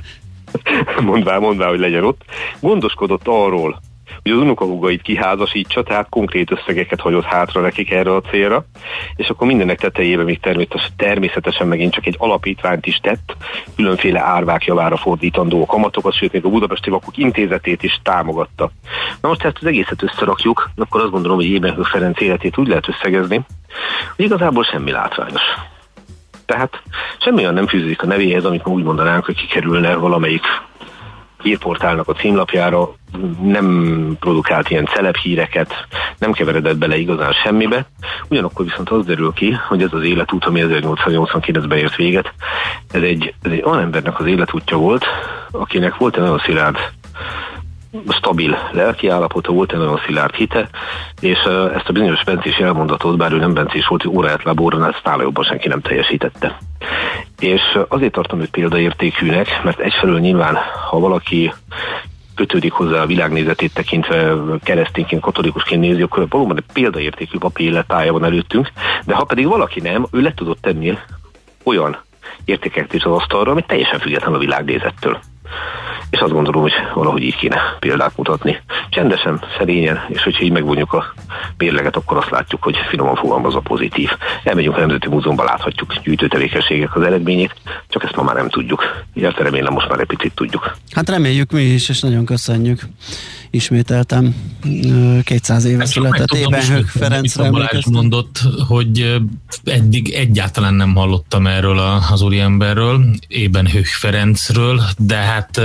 mondvá, 1.02 1.38
mondvá, 1.38 1.68
hogy 1.68 1.78
legyen 1.78 2.04
ott. 2.04 2.22
Gondoskodott 2.60 3.26
arról, 3.28 3.80
hogy 4.26 4.34
az 4.34 4.42
unokahúgait 4.42 5.02
kiházasítsa, 5.02 5.82
tehát 5.82 6.08
konkrét 6.08 6.50
összegeket 6.50 7.00
hagyott 7.00 7.24
hátra 7.24 7.60
nekik 7.60 7.90
erre 7.90 8.14
a 8.14 8.20
célra, 8.20 8.64
és 9.16 9.28
akkor 9.28 9.46
mindenek 9.46 9.78
tetejében 9.78 10.24
még 10.24 10.40
természetesen, 10.40 10.90
természetesen 10.96 11.68
megint 11.68 11.92
csak 11.92 12.06
egy 12.06 12.16
alapítványt 12.18 12.86
is 12.86 12.96
tett, 12.96 13.36
különféle 13.76 14.20
árvák 14.20 14.64
javára 14.64 14.96
fordítandó 14.96 15.66
kamatokat, 15.66 16.14
sőt 16.14 16.32
még 16.32 16.44
a 16.44 16.48
Budapesti 16.48 16.90
Vakok 16.90 17.16
Intézetét 17.16 17.82
is 17.82 18.00
támogatta. 18.02 18.70
Na 19.20 19.28
most 19.28 19.44
ezt 19.44 19.58
az 19.60 19.66
egészet 19.66 20.02
összerakjuk, 20.02 20.70
akkor 20.76 21.00
azt 21.00 21.10
gondolom, 21.10 21.36
hogy 21.36 21.46
Ébenhő 21.46 21.82
Ferenc 21.82 22.20
életét 22.20 22.58
úgy 22.58 22.68
lehet 22.68 22.88
összegezni, 22.88 23.40
hogy 24.16 24.24
igazából 24.24 24.64
semmi 24.64 24.90
látványos. 24.90 25.42
Tehát 26.46 26.82
semmi 27.18 27.40
olyan 27.40 27.54
nem 27.54 27.66
fűződik 27.66 28.02
a 28.02 28.06
nevéhez, 28.06 28.44
amit 28.44 28.66
úgy 28.66 28.82
mondanánk, 28.82 29.24
hogy 29.24 29.36
kikerülne 29.36 29.94
valamelyik 29.94 30.44
hírportálnak 31.46 32.08
a 32.08 32.12
címlapjára, 32.12 32.94
nem 33.42 34.16
produkált 34.20 34.70
ilyen 34.70 34.88
híreket, 35.22 35.72
nem 36.18 36.32
keveredett 36.32 36.76
bele 36.76 36.96
igazán 36.96 37.32
semmibe. 37.32 37.86
Ugyanakkor 38.28 38.64
viszont 38.64 38.90
az 38.90 39.04
derül 39.04 39.32
ki, 39.32 39.56
hogy 39.68 39.82
ez 39.82 39.92
az 39.92 40.02
életút, 40.02 40.44
ami 40.44 40.62
1889-ben 40.64 41.78
ért 41.78 41.96
véget, 41.96 42.32
ez 42.92 43.02
egy, 43.02 43.34
ez 43.42 43.50
egy 43.50 43.62
olyan 43.64 43.80
embernek 43.80 44.20
az 44.20 44.26
életútja 44.26 44.76
volt, 44.76 45.04
akinek 45.50 45.96
volt 45.96 46.16
egy 46.16 46.22
nagyon 46.22 46.42
szilárd 46.44 46.78
stabil 48.08 48.56
lelki 48.72 49.08
állapota, 49.08 49.52
volt 49.52 49.72
egy 49.72 49.78
nagyon 49.78 50.00
szilárd 50.06 50.34
hite, 50.34 50.68
és 51.20 51.38
ezt 51.74 51.88
a 51.88 51.92
bizonyos 51.92 52.24
bencés 52.24 52.56
elmondatot, 52.56 53.16
bár 53.16 53.32
ő 53.32 53.36
nem 53.36 53.54
bencés 53.54 53.86
volt, 53.86 54.02
hogy 54.02 54.16
óráját 54.16 54.44
lábóra, 54.44 54.88
ezt 54.88 55.04
nála 55.04 55.22
jobban 55.22 55.44
senki 55.44 55.68
nem 55.68 55.80
teljesítette. 55.80 56.58
És 57.38 57.78
azért 57.88 58.12
tartom 58.12 58.40
őt 58.40 58.50
példaértékűnek, 58.50 59.60
mert 59.64 59.78
egyfelől 59.78 60.18
nyilván, 60.18 60.58
ha 60.90 60.98
valaki 60.98 61.52
kötődik 62.34 62.72
hozzá 62.72 63.02
a 63.02 63.06
világnézetét 63.06 63.74
tekintve 63.74 64.34
keresztényként, 64.62 65.22
katolikusként 65.22 65.80
nézi, 65.80 66.02
akkor 66.02 66.26
valóban 66.28 66.56
egy 66.56 66.72
példaértékű 66.72 67.38
papi 67.38 67.64
életája 67.64 68.12
van 68.12 68.24
előttünk, 68.24 68.72
de 69.04 69.14
ha 69.14 69.24
pedig 69.24 69.46
valaki 69.46 69.80
nem, 69.80 70.06
ő 70.12 70.20
le 70.20 70.34
tudott 70.34 70.60
tenni 70.60 70.98
olyan 71.64 71.98
értékeket 72.44 72.92
is 72.92 73.02
az 73.02 73.12
asztalra, 73.12 73.50
ami 73.50 73.64
teljesen 73.66 73.98
független 73.98 74.34
a 74.34 74.38
világnézettől 74.38 75.18
és 76.10 76.18
azt 76.18 76.32
gondolom, 76.32 76.62
hogy 76.62 76.72
valahogy 76.94 77.22
így 77.22 77.36
kéne 77.36 77.60
példát 77.78 78.16
mutatni. 78.16 78.60
Csendesen, 78.90 79.42
szerényen, 79.58 80.04
és 80.08 80.22
hogyha 80.22 80.44
így 80.44 80.52
megvonjuk 80.52 80.92
a 80.92 81.14
mérleget, 81.56 81.96
akkor 81.96 82.16
azt 82.16 82.30
látjuk, 82.30 82.62
hogy 82.62 82.76
finoman 82.88 83.14
fogalmazva 83.14 83.60
pozitív. 83.60 84.10
Elmegyünk 84.44 84.76
a 84.76 84.80
Nemzeti 84.80 85.08
Múzeumban, 85.08 85.44
láthatjuk 85.44 85.94
gyűjtőtevékenységek 86.02 86.96
az 86.96 87.02
eredményét, 87.02 87.54
csak 87.88 88.02
ezt 88.02 88.16
ma 88.16 88.22
már 88.22 88.34
nem 88.34 88.48
tudjuk. 88.48 89.04
Illetve 89.14 89.42
remélem 89.42 89.72
most 89.72 89.88
már 89.88 90.00
egy 90.00 90.06
picit 90.06 90.34
tudjuk. 90.34 90.76
Hát 90.90 91.08
reméljük 91.08 91.52
mi 91.52 91.62
is, 91.62 91.88
és 91.88 92.00
nagyon 92.00 92.24
köszönjük. 92.24 92.80
Ismételtem 93.50 94.34
200 95.22 95.64
éve 95.64 95.84
született 95.84 96.34
Ébenhők 96.34 96.88
Ferencre 96.88 97.50
Balázs 97.50 97.86
mondott, 97.86 98.40
hogy 98.68 99.20
eddig 99.64 100.12
egyáltalán 100.12 100.74
nem 100.74 100.94
hallottam 100.94 101.46
erről 101.46 101.78
az 102.10 102.22
úriemberről, 102.22 103.04
Ébenhők 103.28 103.86
Ferencről, 103.86 104.82
de 104.98 105.16
hát 105.16 105.60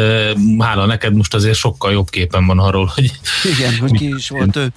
hála 0.59 0.85
neked 0.85 1.15
most 1.15 1.33
azért 1.33 1.57
sokkal 1.57 1.91
jobb 1.91 2.09
képen 2.09 2.45
van 2.45 2.59
arról, 2.59 2.91
hogy... 2.95 3.11
Igen, 3.57 3.77
hogy 3.79 3.91
ki 3.91 4.13
is 4.15 4.29
volt 4.29 4.55
ő. 4.55 4.71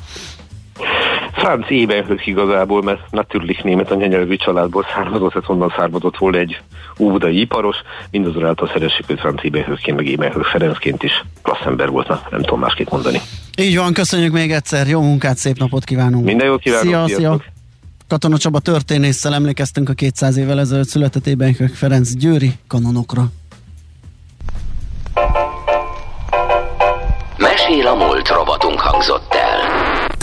Franz 1.34 1.64
Ebenhök 1.68 2.26
igazából, 2.26 2.82
mert 2.82 3.00
natürlich 3.10 3.62
német 3.62 3.90
a 3.90 3.94
nyelvű 3.94 4.36
családból 4.36 4.86
származott, 4.94 5.32
tehát 5.32 5.48
onnan 5.48 5.72
származott 5.76 6.16
volna 6.16 6.38
egy 6.38 6.60
óvodai 6.98 7.40
iparos, 7.40 7.76
mindazonáltal 8.10 8.70
szeressük 8.72 9.10
őt 9.10 9.20
Franz 9.20 9.40
Ebenhökként, 9.42 9.96
meg 9.96 10.06
Ebenhök 10.06 10.44
Ferencként 10.44 11.02
is. 11.02 11.24
Klassz 11.42 11.66
ember 11.66 11.88
volt, 11.88 12.08
na, 12.08 12.22
nem 12.30 12.40
tudom 12.40 12.60
másképp 12.60 12.90
mondani. 12.90 13.20
Így 13.58 13.76
van, 13.76 13.92
köszönjük 13.92 14.32
még 14.32 14.52
egyszer, 14.52 14.86
jó 14.86 15.00
munkát, 15.00 15.36
szép 15.36 15.56
napot 15.58 15.84
kívánunk. 15.84 16.24
Minden 16.24 16.46
jót 16.46 16.60
kívánok, 16.60 17.06
szia, 17.06 17.16
szia. 17.16 17.40
Katona 18.08 18.38
Csaba 18.38 18.58
történésszel 18.58 19.34
emlékeztünk 19.34 19.88
a 19.88 19.92
200 19.92 20.36
évvel 20.36 20.60
ezelőtt 20.60 20.88
született 20.88 21.26
Ébenhök 21.26 21.74
Ferenc 21.74 22.14
győri 22.16 22.52
kanonokra. 22.66 23.22
Mesél 27.36 27.86
a 27.86 27.94
múlt 27.94 28.28
robotunk 28.28 28.80
hangzott 28.80 29.34
el. 29.34 29.43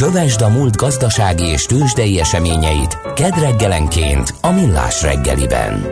Kövesd 0.02 0.42
a 0.42 0.50
múlt 0.50 0.76
gazdasági 0.76 1.44
és 1.44 1.64
tőzsdei 1.64 2.20
eseményeit 2.20 2.98
kedd 3.16 3.40
reggelenként 3.40 4.34
a 4.42 4.52
Millás 4.52 5.02
reggeliben. 5.02 5.86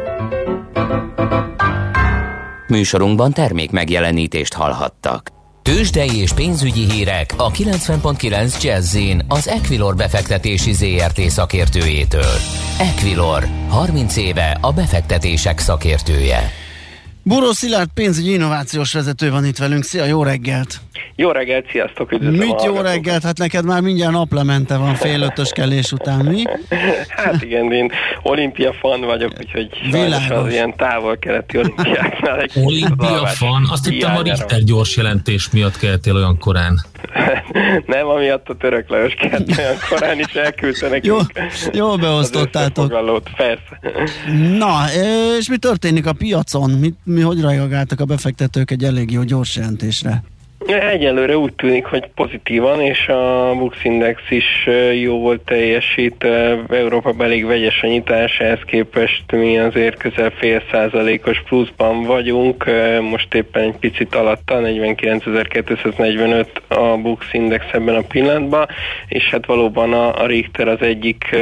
Műsorunkban 2.68 3.34
termék 3.34 3.72
megjelenítést 3.72 4.54
hallhattak. 4.54 5.32
Tőzsdei 5.62 6.18
és 6.18 6.34
pénzügyi 6.34 6.92
hírek 6.92 7.34
a 7.38 7.52
90.9 7.52 8.62
jazz 8.62 8.98
az 9.28 9.48
Equilor 9.48 9.96
befektetési 9.96 10.74
ZRT 10.74 11.22
szakértőjétől. 11.22 12.36
Equilor, 12.80 13.48
30 13.68 14.16
éve 14.16 14.58
a 14.62 14.72
befektetések 14.72 15.60
szakértője. 15.60 16.52
Buró 17.24 17.52
Szilárd 17.52 17.90
pénzügyi 17.94 18.34
innovációs 18.34 18.94
vezető 18.94 19.32
van 19.32 19.46
itt 19.46 19.58
velünk. 19.58 19.84
Szia, 19.84 20.06
jó 20.06 20.24
reggelt! 20.24 20.80
Jó 21.16 21.32
reggelt, 21.32 21.70
sziasztok, 21.72 22.12
üdvözlöm 22.12 22.48
Mit 22.48 22.64
jó 22.64 22.82
reggelt? 22.82 23.24
Hát 23.24 23.38
neked 23.38 23.66
már 23.66 23.82
mindjárt 23.82 24.12
naplemente 24.12 24.78
van 24.78 24.96
fél 24.96 25.22
ötös 25.22 25.50
kellés 25.52 25.92
után, 25.92 26.26
mi? 26.26 26.44
hát 27.24 27.44
igen, 27.44 27.72
én 27.72 27.92
olimpia 28.22 28.74
fan 28.74 29.02
vagyok, 29.02 29.32
úgyhogy 29.40 29.70
Világos. 29.92 30.30
az 30.30 30.52
ilyen 30.52 30.76
távol-keleti 30.76 31.58
olimpiáknál 31.58 32.46
Olimpia 32.56 33.26
fan? 33.26 33.68
Azt 33.72 33.88
hittem 33.88 34.16
a 34.16 34.22
Richter 34.22 34.64
gyors 34.64 34.98
jelentés 34.98 35.50
miatt 35.50 35.78
keltél 35.78 36.16
olyan 36.16 36.38
korán. 36.38 36.80
Nem, 37.86 38.08
amiatt 38.08 38.50
a 38.50 38.56
török 38.56 38.90
Lajos 38.90 39.14
kelt 39.14 39.58
olyan 39.58 39.76
korán 39.90 40.20
is 40.20 40.34
elküldte 40.34 40.90
nekünk. 40.90 41.06
Jó, 41.06 41.18
jó 41.72 41.96
beosztottátok. 41.96 42.92
persze. 43.38 43.80
Na, 44.58 44.86
és 45.38 45.50
mi 45.50 45.58
történik 45.58 46.06
a 46.06 46.14
piacon? 46.14 46.70
Mi, 46.70 46.94
mi 47.04 47.22
hogy 47.22 47.42
reagáltak 47.42 48.00
a 48.00 48.06
befektetők 48.06 48.72
egy 48.72 48.84
elég 48.84 49.12
jó 49.12 49.24
gyors 49.24 49.56
jelentésre? 49.56 50.24
Egyelőre 50.68 51.38
úgy 51.38 51.54
tűnik, 51.54 51.86
hogy 51.86 52.08
pozitívan, 52.16 52.82
és 52.82 53.08
a 53.08 53.54
Bux 53.58 53.84
Index 53.84 54.22
is 54.30 54.70
jó 55.02 55.20
volt 55.20 55.42
teljesít. 55.42 56.28
Európa 56.70 57.14
elég 57.20 57.46
vegyes 57.46 57.84
a 57.84 57.88
nyitás, 57.88 58.40
ehhez 58.40 58.60
képest 58.66 59.32
mi 59.32 59.60
azért 59.60 59.98
közel 59.98 60.30
fél 60.30 60.62
százalékos 60.72 61.42
pluszban 61.48 62.04
vagyunk, 62.04 62.66
most 63.02 63.34
éppen 63.34 63.64
egy 63.64 63.76
picit 63.80 64.16
alatta, 64.16 64.60
49.245 64.62 66.46
a 66.68 66.98
Bux 66.98 67.26
Index 67.32 67.66
ebben 67.72 67.96
a 67.96 68.02
pillanatban, 68.02 68.68
és 69.08 69.30
hát 69.30 69.46
valóban 69.46 69.94
a, 69.94 70.26
Richter 70.26 70.68
az 70.68 70.82
egyik 70.82 71.36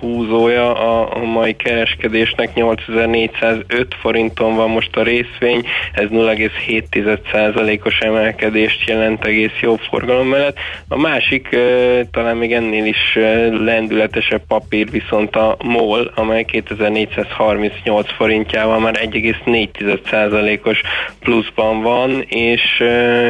húzója. 0.00 0.74
A, 0.74 1.16
a 1.16 1.24
mai 1.24 1.56
kereskedésnek, 1.56 2.54
8405 2.54 3.94
forinton 4.00 4.56
van 4.56 4.70
most 4.70 4.96
a 4.96 5.02
részvény, 5.02 5.66
ez 5.92 6.08
0,7 6.10 7.84
os 7.84 7.98
emelkedés 7.98 8.48
növekedést 8.50 8.88
jelent 8.88 9.24
egész 9.24 9.60
jó 9.60 9.76
forgalom 9.76 10.28
mellett. 10.28 10.58
A 10.88 10.98
másik, 10.98 11.48
talán 12.10 12.36
még 12.36 12.52
ennél 12.52 12.84
is 12.84 13.18
lendületesebb 13.64 14.42
papír 14.48 14.90
viszont 14.90 15.36
a 15.36 15.56
MOL, 15.64 16.12
amely 16.14 16.44
2438 16.44 18.12
forintjával 18.12 18.78
már 18.78 18.98
1,4%-os 19.10 20.80
pluszban 21.20 21.82
van, 21.82 22.24
és, 22.28 22.82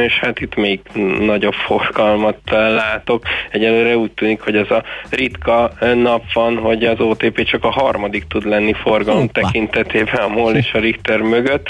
és 0.05 0.19
hát 0.19 0.39
itt 0.39 0.55
még 0.55 0.79
nagyobb 1.19 1.53
forgalmat 1.53 2.37
látok. 2.51 3.23
Egyelőre 3.51 3.97
úgy 3.97 4.11
tűnik, 4.11 4.41
hogy 4.41 4.55
ez 4.55 4.71
a 4.71 4.83
ritka 5.09 5.71
nap 5.95 6.23
van, 6.33 6.57
hogy 6.57 6.83
az 6.85 6.99
OTP 6.99 7.43
csak 7.43 7.63
a 7.63 7.71
harmadik 7.71 8.23
tud 8.27 8.45
lenni 8.45 8.73
forgalom 8.73 9.19
Hoppa. 9.19 9.41
tekintetében 9.41 10.21
a 10.21 10.27
MOL 10.27 10.55
és 10.55 10.73
a 10.73 10.79
Richter 10.79 11.19
mögött. 11.19 11.67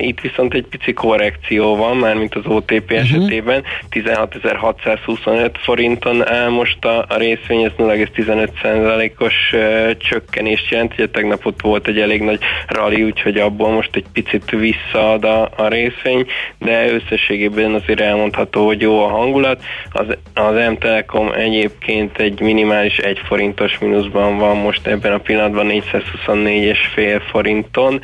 Itt 0.00 0.20
viszont 0.20 0.54
egy 0.54 0.66
pici 0.66 0.92
korrekció 0.92 1.76
van, 1.76 1.96
már 1.96 2.14
mint 2.14 2.34
az 2.34 2.46
OTP 2.46 2.75
OTP 2.76 2.90
uh-huh. 2.90 3.08
Mhm. 3.08 3.20
esetében 3.20 3.62
16.625 3.90 5.50
forinton 5.58 6.28
áll 6.28 6.48
most 6.48 6.84
a, 6.84 7.04
a 7.08 7.16
részvény, 7.16 7.62
ez 7.62 7.70
0,15%-os 7.78 9.34
uh, 9.52 9.90
csökkenést 9.96 10.70
jelent, 10.70 10.92
ugye 10.92 11.08
tegnap 11.08 11.46
ott 11.46 11.60
volt 11.60 11.88
egy 11.88 12.00
elég 12.00 12.22
nagy 12.22 12.38
rally, 12.68 13.02
úgyhogy 13.02 13.38
abból 13.38 13.70
most 13.70 13.90
egy 13.92 14.04
picit 14.12 14.50
visszaad 14.50 15.24
a, 15.24 15.50
a 15.56 15.68
részvény, 15.68 16.26
de 16.58 16.92
összességében 16.92 17.74
azért 17.74 18.00
elmondható, 18.00 18.66
hogy 18.66 18.80
jó 18.80 19.04
a 19.04 19.08
hangulat. 19.08 19.62
Az, 19.90 20.06
az 20.34 20.54
M-Telekom 20.70 21.32
egyébként 21.32 22.18
egy 22.18 22.40
minimális 22.40 22.98
1 22.98 23.20
forintos 23.24 23.78
mínuszban 23.78 24.38
van 24.38 24.56
most 24.56 24.86
ebben 24.86 25.12
a 25.12 25.18
pillanatban 25.18 25.66
424,5 25.70 27.20
forinton, 27.30 28.00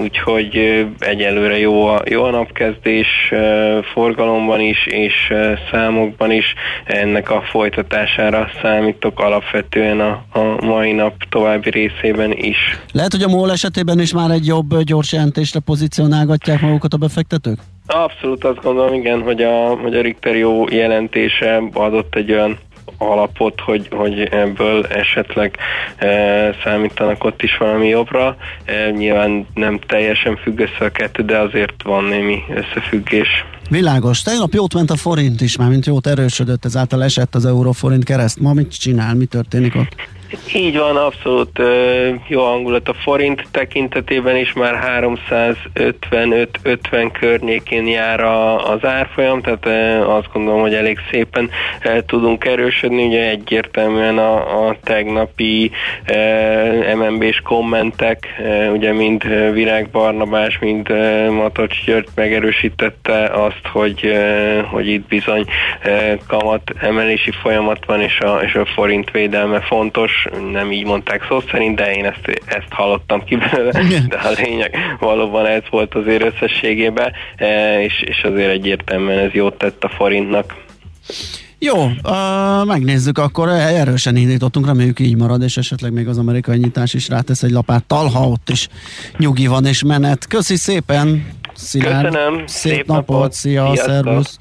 úgyhogy 0.00 0.86
egyelőre 0.98 1.58
jó 1.58 1.86
a, 1.86 2.02
jó 2.04 2.22
a 2.22 2.30
napkezdés, 2.30 3.32
forgalomban 3.82 4.60
is 4.60 4.86
és 4.86 5.32
számokban 5.70 6.30
is 6.30 6.54
ennek 6.84 7.30
a 7.30 7.42
folytatására 7.42 8.48
számítok 8.62 9.20
alapvetően 9.20 10.00
a, 10.00 10.24
a 10.32 10.64
mai 10.64 10.92
nap 10.92 11.14
további 11.28 11.70
részében 11.70 12.32
is. 12.32 12.56
Lehet, 12.92 13.12
hogy 13.12 13.22
a 13.22 13.28
MOL 13.28 13.50
esetében 13.50 14.00
is 14.00 14.12
már 14.12 14.30
egy 14.30 14.46
jobb 14.46 14.82
gyors 14.82 15.12
jelentésre 15.12 15.60
pozícionálgatják 15.60 16.60
magukat 16.60 16.92
a 16.92 16.96
befektetők? 16.96 17.58
Abszolút 17.86 18.44
azt 18.44 18.62
gondolom, 18.62 18.94
igen, 18.94 19.22
hogy 19.22 19.42
a, 19.42 19.76
hogy 19.82 19.94
a 19.94 20.00
Richter 20.00 20.36
jó 20.36 20.64
jelentése 20.68 21.62
adott 21.72 22.14
egy 22.14 22.32
olyan 22.32 22.58
alapot, 22.98 23.60
hogy, 23.60 23.88
hogy 23.90 24.20
ebből 24.20 24.86
esetleg 24.86 25.56
e, 25.96 26.06
számítanak 26.64 27.24
ott 27.24 27.42
is 27.42 27.56
valami 27.56 27.88
jobbra. 27.88 28.36
E, 28.64 28.90
nyilván 28.90 29.46
nem 29.54 29.78
teljesen 29.78 30.36
függ 30.36 30.58
össze 30.58 30.84
a 30.84 30.90
kettő, 30.90 31.22
de 31.22 31.38
azért 31.38 31.82
van 31.82 32.04
némi 32.04 32.42
összefüggés. 32.54 33.28
Világos. 33.70 34.22
Tegnap 34.22 34.52
jót 34.52 34.74
ment 34.74 34.90
a 34.90 34.96
forint 34.96 35.40
is, 35.40 35.56
már 35.56 35.68
mint 35.68 35.86
jót 35.86 36.06
erősödött, 36.06 36.64
ezáltal 36.64 37.04
esett 37.04 37.34
az 37.34 37.46
euróforint 37.46 38.04
kereszt. 38.04 38.40
Ma 38.40 38.52
mit 38.52 38.78
csinál, 38.78 39.14
mi 39.14 39.24
történik 39.24 39.74
ott? 39.74 39.94
Így 40.54 40.78
van, 40.78 40.96
abszolút 40.96 41.60
jó 42.28 42.44
hangulat 42.44 42.88
a 42.88 42.94
forint 42.94 43.44
tekintetében 43.50 44.36
is, 44.36 44.52
már 44.52 45.02
355-50 45.02 47.10
környékén 47.18 47.86
jár 47.86 48.20
az 48.20 48.84
árfolyam, 48.84 49.40
tehát 49.40 49.66
azt 50.08 50.32
gondolom, 50.32 50.60
hogy 50.60 50.74
elég 50.74 50.98
szépen 51.10 51.50
tudunk 52.06 52.44
erősödni, 52.44 53.06
ugye 53.06 53.28
egyértelműen 53.28 54.18
a, 54.18 54.68
a 54.68 54.76
tegnapi 54.82 55.70
MNB-s 56.94 57.40
kommentek, 57.40 58.26
ugye 58.72 58.92
mind 58.92 59.22
Virág 59.52 59.88
Barnabás, 59.90 60.58
mind 60.58 60.88
Matocs 61.30 61.84
György 61.84 62.08
megerősítette 62.14 63.24
azt, 63.24 63.66
hogy, 63.72 64.12
hogy 64.70 64.88
itt 64.88 65.08
bizony 65.08 65.44
kamat 66.26 66.70
emelési 66.80 67.30
folyamat 67.30 67.84
van, 67.86 68.00
és 68.00 68.20
a, 68.20 68.40
és 68.42 68.54
a 68.54 68.64
forint 68.64 69.10
védelme 69.10 69.60
fontos, 69.60 70.25
nem 70.52 70.72
így 70.72 70.84
mondták 70.84 71.26
szó 71.28 71.40
szerint, 71.50 71.76
de 71.76 71.94
én 71.94 72.04
ezt, 72.04 72.40
ezt 72.46 72.70
hallottam 72.70 73.24
ki 73.24 73.36
belőle, 73.36 73.82
de 74.08 74.16
a 74.16 74.30
lényeg 74.42 74.76
valóban 75.00 75.46
ez 75.46 75.62
volt 75.70 75.94
azért 75.94 76.22
összességében, 76.22 77.12
és, 77.80 78.02
és 78.06 78.22
azért 78.22 78.50
egyértelműen 78.50 79.18
ez 79.18 79.32
jót 79.32 79.58
tett 79.58 79.84
a 79.84 79.88
forintnak. 79.88 80.54
Jó, 81.58 81.84
uh, 81.84 82.66
megnézzük 82.66 83.18
akkor, 83.18 83.48
erősen 83.48 84.16
indítottunk, 84.16 84.66
reméljük 84.66 85.00
így 85.00 85.16
marad, 85.16 85.42
és 85.42 85.56
esetleg 85.56 85.92
még 85.92 86.08
az 86.08 86.18
amerikai 86.18 86.58
nyitás 86.58 86.94
is 86.94 87.08
rátesz 87.08 87.42
egy 87.42 87.50
lapáttal, 87.50 88.08
ha 88.08 88.28
ott 88.28 88.48
is 88.50 88.68
nyugi 89.18 89.46
van 89.46 89.66
és 89.66 89.82
menet. 89.82 90.26
Köszi 90.26 90.56
szépen, 90.56 91.26
Szilárd. 91.56 92.06
Köszönöm, 92.06 92.46
szép, 92.46 92.72
szép 92.72 92.86
napot, 92.86 93.08
napot. 93.08 93.32
szia, 93.32 93.64
Sziasztok. 93.64 93.94
szervusz. 93.94 94.38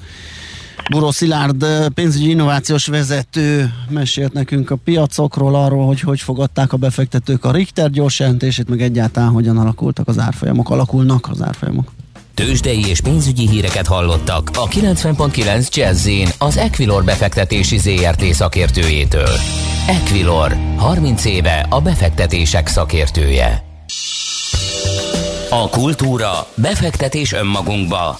Buró 0.89 1.11
Szilárd 1.11 1.65
pénzügyi 1.93 2.29
innovációs 2.29 2.87
vezető 2.87 3.73
mesélt 3.89 4.33
nekünk 4.33 4.69
a 4.69 4.75
piacokról, 4.75 5.55
arról, 5.55 5.85
hogy 5.85 5.99
hogy 5.99 6.21
fogadták 6.21 6.73
a 6.73 6.77
befektetők 6.77 7.45
a 7.45 7.51
Richter 7.51 7.89
gyors 7.89 8.19
jelentését, 8.19 8.69
meg 8.69 8.81
egyáltalán 8.81 9.29
hogyan 9.29 9.57
alakultak 9.57 10.07
az 10.07 10.19
árfolyamok, 10.19 10.69
alakulnak 10.69 11.27
az 11.31 11.41
árfolyamok. 11.41 11.91
Tőzsdei 12.33 12.87
és 12.87 13.01
pénzügyi 13.01 13.49
híreket 13.49 13.87
hallottak 13.87 14.49
a 14.53 14.67
90.9 14.67 15.69
jazz 15.75 16.09
az 16.37 16.57
Equilor 16.57 17.03
befektetési 17.03 17.77
ZRT 17.77 18.23
szakértőjétől. 18.33 19.29
Equilor, 19.87 20.57
30 20.75 21.25
éve 21.25 21.65
a 21.69 21.81
befektetések 21.81 22.67
szakértője. 22.67 23.63
A 25.49 25.69
kultúra, 25.69 26.47
befektetés 26.55 27.33
önmagunkba, 27.33 28.19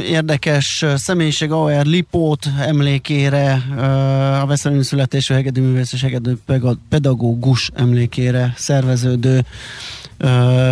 érdekes 0.00 0.84
személyiség 0.94 1.50
A.R. 1.50 1.86
Lipót 1.86 2.46
emlékére, 2.60 3.52
a 4.42 4.46
Veszelőn 4.46 4.82
születésű 4.82 5.34
hegedűművész 5.34 5.92
és 5.92 6.02
hegedű 6.02 6.32
pedagógus 6.88 7.70
emlékére 7.74 8.52
szerveződő 8.56 9.44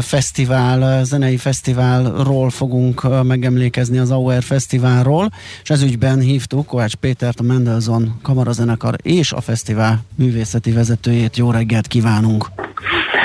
fesztivál, 0.01 1.05
zenei 1.05 1.37
fesztiválról 1.37 2.51
fogunk 2.51 3.23
megemlékezni 3.23 3.99
az 3.99 4.11
AOR 4.11 4.43
fesztiválról, 4.43 5.31
és 5.63 5.71
ez 5.71 5.83
ügyben 5.83 6.19
hívtuk 6.19 6.67
Kovács 6.67 6.95
Pétert, 6.95 7.41
a 7.41 7.43
Mendelssohn 7.43 8.05
kamarazenekar 8.23 8.95
és 9.03 9.33
a 9.33 9.41
fesztivál 9.41 10.05
művészeti 10.15 10.73
vezetőjét. 10.73 11.37
Jó 11.37 11.51
reggelt 11.51 11.87
kívánunk! 11.87 12.51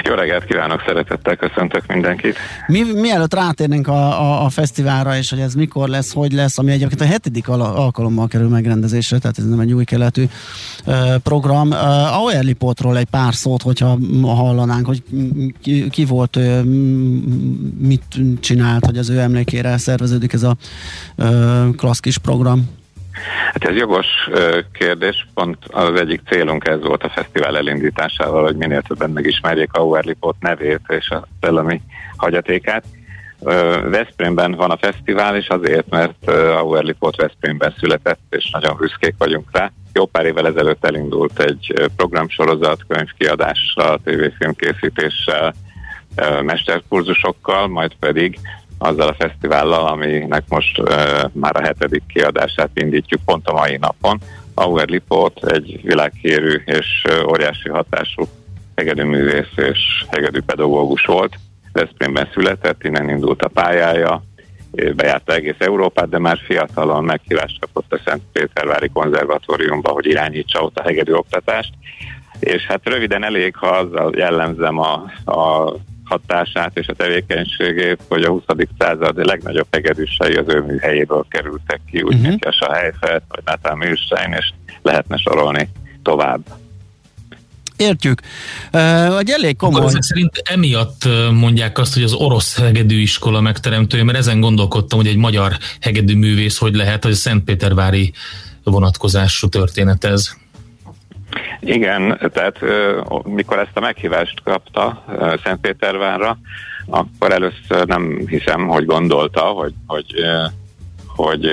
Jó 0.03 0.15
reggelt 0.15 0.45
kívánok, 0.45 0.83
szeretettel 0.85 1.35
köszöntök 1.35 1.85
mindenkit. 1.87 2.37
Mi, 2.67 2.83
mielőtt 2.93 3.33
rátérnénk 3.33 3.87
a, 3.87 4.21
a, 4.21 4.45
a 4.45 4.49
fesztiválra, 4.49 5.17
és 5.17 5.29
hogy 5.29 5.39
ez 5.39 5.53
mikor 5.53 5.89
lesz, 5.89 6.13
hogy 6.13 6.31
lesz, 6.31 6.57
ami 6.57 6.71
egyébként 6.71 7.01
a 7.01 7.05
hetedik 7.05 7.47
al- 7.47 7.77
alkalommal 7.77 8.27
kerül 8.27 8.47
megrendezésre, 8.47 9.17
tehát 9.17 9.37
ez 9.37 9.45
nem 9.45 9.59
egy 9.59 9.73
új 9.73 9.83
keletű 9.83 10.23
uh, 10.85 11.15
program. 11.15 11.67
Uh, 11.67 12.17
a 12.17 12.21
Oerlipotról 12.21 12.97
egy 12.97 13.07
pár 13.09 13.33
szót, 13.33 13.61
hogyha 13.61 13.97
hallanánk, 14.23 14.85
hogy 14.85 15.03
ki, 15.61 15.89
ki 15.89 16.05
volt, 16.09 16.35
uh, 16.35 16.63
mit 17.77 18.03
csinált, 18.39 18.85
hogy 18.85 18.97
az 18.97 19.09
ő 19.09 19.19
emlékére 19.19 19.77
szerveződik 19.77 20.33
ez 20.33 20.43
a 20.43 20.55
klassz 21.77 21.99
kis 21.99 22.17
program. 22.17 22.77
Hát 23.53 23.65
ez 23.65 23.75
jogos 23.75 24.05
kérdés, 24.73 25.27
pont 25.33 25.57
az 25.67 25.99
egyik 25.99 26.21
célunk 26.29 26.67
ez 26.67 26.81
volt 26.81 27.03
a 27.03 27.09
fesztivál 27.09 27.57
elindításával, 27.57 28.43
hogy 28.43 28.55
minél 28.55 28.81
többen 28.81 29.09
megismerjék 29.09 29.73
a 29.73 29.81
Uerlipot 29.81 30.35
nevét 30.39 30.81
és 30.87 31.09
a 31.09 31.27
szellemi 31.41 31.81
hagyatékát. 32.15 32.83
Veszprémben 33.83 34.51
van 34.51 34.71
a 34.71 34.77
fesztivál, 34.77 35.35
és 35.35 35.47
azért, 35.47 35.89
mert 35.89 36.27
a 36.29 36.61
Uerlipot 36.61 37.15
Veszprémben 37.15 37.73
született, 37.79 38.19
és 38.29 38.49
nagyon 38.51 38.77
büszkék 38.77 39.15
vagyunk 39.17 39.47
rá. 39.51 39.71
Jó 39.93 40.05
pár 40.05 40.25
évvel 40.25 40.47
ezelőtt 40.47 40.85
elindult 40.85 41.39
egy 41.39 41.89
programsorozat, 41.95 42.85
könyvkiadással, 42.87 43.99
tévéfilmkészítéssel, 44.03 45.53
mesterkurzusokkal, 46.43 47.67
majd 47.67 47.91
pedig 47.99 48.39
azzal 48.77 49.07
a 49.07 49.15
fesztivállal, 49.19 49.87
aminek 49.87 50.43
most 50.47 50.81
már 51.33 51.55
a 51.55 51.61
hetedik 51.61 52.03
kiadását 52.07 52.69
indítjuk 52.73 53.21
pont 53.25 53.47
a 53.47 53.53
mai 53.53 53.77
napon. 53.77 54.19
Auer 54.53 54.87
Lipot 54.87 55.45
egy 55.45 55.79
világhírű 55.83 56.61
és 56.65 57.03
óriási 57.27 57.69
hatású 57.69 58.23
hegedűművész 58.75 59.53
és 59.55 60.05
hegedűpedagógus 60.09 61.05
volt. 61.05 61.35
Veszprémben 61.71 62.29
született, 62.33 62.83
innen 62.83 63.09
indult 63.09 63.41
a 63.41 63.47
pályája, 63.47 64.23
bejárta 64.95 65.33
egész 65.33 65.55
Európát, 65.57 66.09
de 66.09 66.19
már 66.19 66.37
fiatalon 66.45 67.03
meghívást 67.03 67.59
kapott 67.59 67.93
a 67.93 68.01
Szentpétervári 68.05 68.89
konzervatóriumba, 68.93 69.91
hogy 69.91 70.05
irányítsa 70.05 70.61
ott 70.61 70.77
a 70.77 70.83
hegedű 70.83 71.13
oktatást. 71.13 71.73
És 72.39 72.65
hát 72.65 72.81
röviden 72.83 73.23
elég, 73.23 73.55
ha 73.55 73.67
azzal 73.67 74.13
jellemzem 74.15 74.77
a, 74.77 74.93
a 75.25 75.73
hatását 76.09 76.77
és 76.77 76.87
a 76.87 76.93
tevékenységét, 76.93 77.99
hogy 78.07 78.23
a 78.23 78.29
20. 78.29 78.43
század 78.77 79.25
legnagyobb 79.25 79.67
hegedűsei 79.71 80.33
az 80.33 80.45
ő 80.47 80.61
műhelyéből 80.61 81.25
kerültek 81.29 81.81
ki, 81.91 82.01
úgy, 82.01 82.13
uh-huh. 82.13 82.27
mint 82.27 82.45
a 82.45 82.73
Heifert, 82.73 83.23
vagy 83.27 83.41
Nathan 83.45 83.77
Milstein, 83.77 84.33
és 84.33 84.51
lehetne 84.81 85.17
sorolni 85.17 85.69
tovább. 86.03 86.41
Értjük. 87.79 88.21
Hogy 89.07 89.29
elég 89.29 89.55
komoly. 89.57 89.81
Akkor 89.81 89.97
szerint 89.99 90.41
emiatt 90.43 91.07
mondják 91.31 91.77
azt, 91.77 91.93
hogy 91.93 92.03
az 92.03 92.13
orosz 92.13 92.57
hegedűiskola 92.57 93.41
megteremtője, 93.41 94.03
mert 94.03 94.17
ezen 94.17 94.39
gondolkodtam, 94.39 94.99
hogy 94.99 95.07
egy 95.07 95.15
magyar 95.15 95.57
hegedű 95.79 96.15
művész 96.15 96.57
hogy 96.57 96.75
lehet, 96.75 97.03
hogy 97.03 97.11
a 97.11 97.15
Szentpétervári 97.15 98.13
vonatkozású 98.63 99.47
történet 99.47 100.03
ez. 100.03 100.35
Igen, 101.59 102.31
tehát 102.33 102.59
mikor 103.23 103.59
ezt 103.59 103.77
a 103.77 103.79
meghívást 103.79 104.41
kapta 104.43 105.03
Szentpétervárra, 105.43 106.37
akkor 106.89 107.31
először 107.31 107.85
nem 107.85 108.23
hiszem, 108.27 108.67
hogy 108.67 108.85
gondolta, 108.85 109.41
hogy, 109.41 109.73
hogy, 109.87 110.13
hogy 111.07 111.49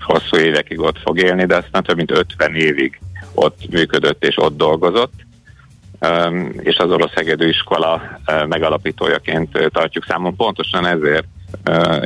hosszú 0.00 0.36
évekig 0.36 0.80
ott 0.80 0.98
fog 0.98 1.18
élni, 1.18 1.44
de 1.46 1.56
aztán 1.56 1.82
több 1.82 1.96
mint 1.96 2.10
50 2.10 2.54
évig 2.54 3.00
ott 3.34 3.70
működött 3.70 4.24
és 4.24 4.36
ott 4.38 4.56
dolgozott, 4.56 5.12
és 6.58 6.76
az 6.76 6.90
orosz 6.90 7.12
hegedű 7.12 7.48
iskola 7.48 8.20
megalapítójaként 8.48 9.70
tartjuk 9.72 10.04
számon. 10.04 10.36
Pontosan 10.36 10.86
ezért, 10.86 11.26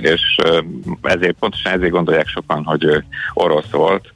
és 0.01 0.37
ezért 1.03 1.37
pontosan 1.39 1.73
ezért 1.73 1.91
gondolják 1.91 2.29
sokan, 2.29 2.65
hogy 2.65 3.05
orosz 3.35 3.71
volt, 3.71 4.14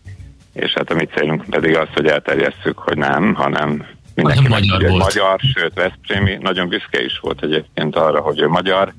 és 0.60 0.72
hát 0.72 0.90
a 0.90 0.94
mi 0.94 1.04
célunk 1.04 1.44
pedig 1.50 1.76
az, 1.76 1.88
hogy 1.94 2.06
elterjesszük, 2.06 2.78
hogy 2.78 2.96
nem, 2.96 3.34
hanem 3.34 3.86
mindenki 4.14 4.48
magyar, 4.48 4.82
meg, 4.82 4.90
magyar, 4.90 5.40
sőt 5.54 5.74
Veszprémi 5.74 6.36
nagyon 6.40 6.68
büszke 6.68 7.04
is 7.04 7.18
volt 7.20 7.42
egyébként 7.42 7.96
arra, 7.96 8.20
hogy 8.20 8.40
ő 8.40 8.48
magyar. 8.48 8.92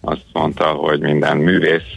Azt 0.00 0.26
mondta, 0.32 0.64
hogy 0.64 1.00
minden 1.00 1.36
művész 1.36 1.92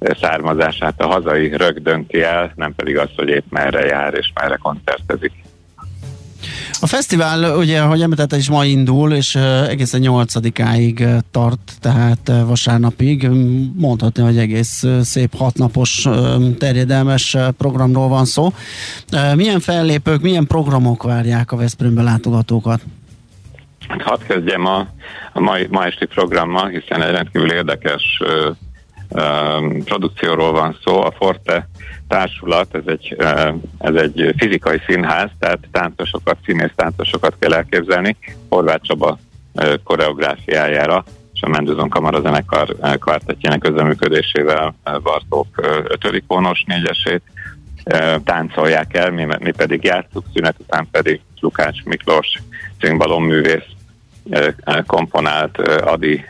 származását 0.00 1.00
a 1.00 1.06
hazai 1.06 1.56
rög 1.56 1.82
dönti 1.82 2.22
el, 2.22 2.52
nem 2.54 2.74
pedig 2.74 2.98
az, 2.98 3.08
hogy 3.16 3.28
épp 3.28 3.44
merre 3.50 3.86
jár 3.86 4.14
és 4.14 4.32
merre 4.34 4.56
koncertezik. 4.56 5.32
A 6.80 6.86
fesztivál, 6.86 7.56
ugye, 7.56 7.80
ahogy 7.80 8.02
említette, 8.02 8.36
is 8.36 8.48
ma 8.48 8.64
indul, 8.64 9.12
és 9.12 9.34
egészen 9.68 10.00
8-áig 10.04 11.20
tart, 11.30 11.72
tehát 11.80 12.32
vasárnapig. 12.46 13.28
Mondhatni, 13.74 14.22
hogy 14.22 14.38
egész 14.38 14.84
szép 15.02 15.36
hatnapos 15.36 16.08
terjedelmes 16.58 17.36
programról 17.58 18.08
van 18.08 18.24
szó. 18.24 18.52
Milyen 19.34 19.60
fellépők, 19.60 20.20
milyen 20.20 20.46
programok 20.46 21.02
várják 21.02 21.52
a 21.52 21.56
Veszprémbe 21.56 22.02
látogatókat? 22.02 22.80
Hát 23.88 24.02
hadd 24.02 24.20
kezdjem 24.26 24.66
a, 24.66 24.86
a 25.32 25.40
mai, 25.40 25.66
ma 25.70 25.84
esti 25.84 26.06
programmal, 26.06 26.68
hiszen 26.68 27.02
egy 27.02 27.10
rendkívül 27.10 27.52
érdekes 27.52 28.20
produkcióról 29.84 30.52
van 30.52 30.78
szó. 30.84 31.00
A 31.02 31.10
Forte 31.10 31.68
társulat, 32.08 32.74
ez 32.74 32.82
egy, 32.86 33.16
ez 33.78 33.94
egy 33.94 34.34
fizikai 34.36 34.80
színház, 34.86 35.30
tehát 35.38 35.68
táncosokat, 35.72 36.36
színész 36.44 36.72
táncosokat 36.74 37.36
kell 37.38 37.54
elképzelni, 37.54 38.16
Horváth 38.48 38.82
Csaba 38.82 39.18
koreográfiájára, 39.84 41.04
és 41.34 41.42
a 41.42 41.48
Mendőzon 41.48 41.88
Kamara 41.88 42.20
zenekar 42.20 42.76
kvártetjének 42.98 43.58
közleműködésével 43.58 44.74
Bartók 45.02 45.46
ötödik 45.88 46.24
vonos 46.26 46.64
négyesét 46.66 47.22
táncolják 48.24 48.96
el, 48.96 49.10
mi, 49.10 49.26
mi 49.38 49.50
pedig 49.50 49.84
játszuk, 49.84 50.24
szünet 50.34 50.56
után 50.58 50.88
pedig 50.90 51.20
Lukács 51.40 51.84
Miklós 51.84 52.42
művész 53.18 53.66
komponált 54.86 55.58
Adi 55.80 56.24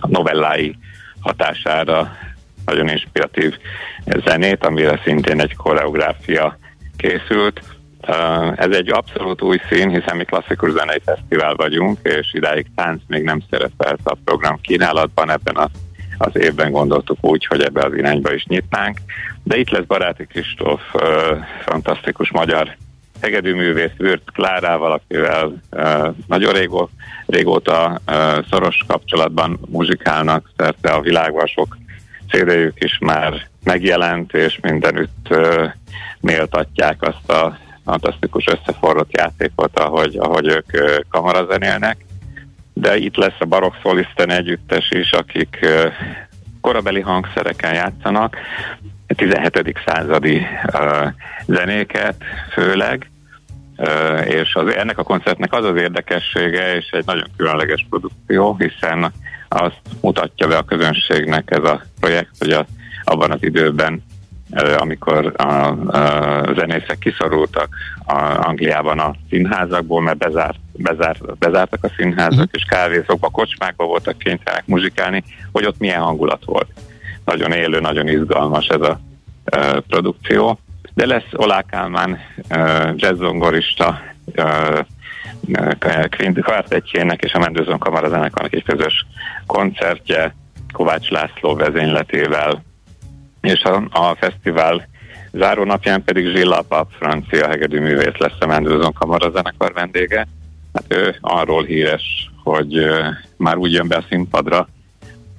novellái 0.00 0.76
hatására 1.22 2.16
nagyon 2.64 2.88
inspiratív 2.88 3.58
zenét, 4.26 4.64
amire 4.64 5.00
szintén 5.04 5.40
egy 5.40 5.56
koreográfia 5.56 6.58
készült. 6.96 7.60
Ez 8.56 8.70
egy 8.70 8.90
abszolút 8.90 9.42
új 9.42 9.60
szín, 9.70 9.88
hiszen 9.88 10.16
mi 10.16 10.24
klasszikus 10.24 10.70
zenei 10.70 11.00
fesztivál 11.04 11.54
vagyunk, 11.54 11.98
és 12.02 12.32
idáig 12.32 12.66
tánc 12.74 13.02
még 13.06 13.22
nem 13.22 13.40
szerepelt 13.50 14.00
a 14.04 14.16
program 14.24 14.60
kínálatban, 14.60 15.30
ebben 15.30 15.54
a, 15.54 15.68
az 16.18 16.36
évben 16.36 16.70
gondoltuk 16.70 17.18
úgy, 17.20 17.46
hogy 17.46 17.62
ebbe 17.62 17.84
az 17.84 17.94
irányba 17.94 18.34
is 18.34 18.44
nyitnánk. 18.44 18.98
De 19.44 19.56
itt 19.56 19.70
lesz 19.70 19.84
Baráti 19.86 20.26
Kristóf, 20.26 20.80
fantasztikus 21.64 22.30
magyar 22.30 22.76
hegedűművész 23.22 23.96
Würt 23.98 24.30
Klárával, 24.32 24.92
akivel 24.92 25.62
nagyon 26.26 26.52
régó, 26.52 26.90
régóta 27.26 28.00
szoros 28.50 28.84
kapcsolatban 28.86 29.58
muzsikálnak 29.68 30.50
szerte 30.56 30.90
a 30.90 31.00
világban 31.00 31.46
sok 31.46 31.76
cd 32.32 32.72
is 32.74 32.98
már 32.98 33.48
megjelent, 33.64 34.32
és 34.32 34.58
mindenütt 34.62 35.26
uh, 35.30 35.70
méltatják 36.20 37.02
azt 37.02 37.30
a 37.30 37.58
fantasztikus 37.84 38.46
összeforrott 38.46 39.16
játékot, 39.16 39.78
ahogy, 39.78 40.16
ahogy 40.16 40.46
ők 40.46 40.66
uh, 40.72 40.96
kamarazenélnek. 41.10 41.96
De 42.72 42.96
itt 42.96 43.16
lesz 43.16 43.40
a 43.40 43.44
Barok 43.44 43.76
Szolisten 43.82 44.30
együttes 44.30 44.90
is, 44.90 45.10
akik 45.12 45.58
uh, 45.62 45.92
korabeli 46.60 47.00
hangszereken 47.00 47.74
játszanak, 47.74 48.36
17. 49.14 49.78
századi 49.86 50.46
uh, 50.72 51.08
zenéket 51.46 52.16
főleg, 52.52 53.10
uh, 53.76 54.26
és 54.26 54.54
az, 54.54 54.74
ennek 54.74 54.98
a 54.98 55.02
koncertnek 55.02 55.52
az 55.52 55.64
az 55.64 55.76
érdekessége, 55.76 56.76
és 56.76 56.90
egy 56.90 57.06
nagyon 57.06 57.26
különleges 57.36 57.86
produkció, 57.90 58.56
hiszen 58.58 59.12
azt 59.48 59.80
mutatja 60.00 60.46
be 60.46 60.56
a 60.56 60.62
közönségnek 60.62 61.50
ez 61.50 61.64
a 61.64 61.82
projekt, 62.00 62.30
hogy 62.38 62.50
a, 62.50 62.66
abban 63.04 63.30
az 63.30 63.42
időben, 63.42 64.02
amikor 64.78 65.32
a, 65.36 65.46
a 65.46 66.54
zenészek 66.54 66.98
kiszorultak 66.98 67.68
a 68.04 68.46
Angliában 68.46 68.98
a 68.98 69.14
színházakból, 69.30 70.02
mert 70.02 70.18
bezárt, 70.18 70.58
bezárt, 70.72 71.38
bezártak 71.38 71.84
a 71.84 71.92
színházak, 71.96 72.32
uh-huh. 72.32 72.50
és 72.52 72.64
kávézókba, 72.68 73.28
kocsmákba 73.28 73.84
voltak 73.84 74.18
kénytelenek 74.18 74.66
muzsikálni, 74.66 75.24
hogy 75.52 75.66
ott 75.66 75.78
milyen 75.78 76.00
hangulat 76.00 76.44
volt. 76.44 76.68
Nagyon 77.24 77.52
élő, 77.52 77.80
nagyon 77.80 78.08
izgalmas 78.08 78.66
ez 78.66 78.80
a 78.80 79.00
uh, 79.56 79.78
produkció. 79.78 80.58
De 80.94 81.06
lesz 81.06 81.28
Olá 81.32 81.62
Kálmán, 81.62 82.18
uh, 82.50 82.92
jazzzongorista, 82.96 84.00
uh, 84.36 84.78
kvartettjének 86.40 87.22
és 87.22 87.32
a 87.32 87.38
Mendőzön 87.38 87.78
Kamarazenekarnak 87.78 88.54
egy 88.54 88.64
közös 88.64 89.06
koncertje 89.46 90.34
Kovács 90.72 91.08
László 91.08 91.54
vezényletével, 91.54 92.62
és 93.40 93.62
a, 93.62 93.74
a 93.90 94.14
fesztivál 94.14 94.88
záró 95.32 95.64
napján 95.64 96.04
pedig 96.04 96.26
Zsilla 96.26 96.62
Pap, 96.68 96.90
francia 96.98 97.48
hegedű 97.48 97.80
művész 97.80 98.16
lesz 98.16 98.40
a 98.40 98.46
Mendőzön 98.46 98.92
Kamarazenekar 98.92 99.72
vendége. 99.72 100.26
Hát 100.72 100.84
ő 100.88 101.16
arról 101.20 101.64
híres, 101.64 102.30
hogy 102.42 102.78
uh, 102.78 103.06
már 103.36 103.56
úgy 103.56 103.72
jön 103.72 103.88
be 103.88 103.96
a 103.96 104.04
színpadra, 104.08 104.68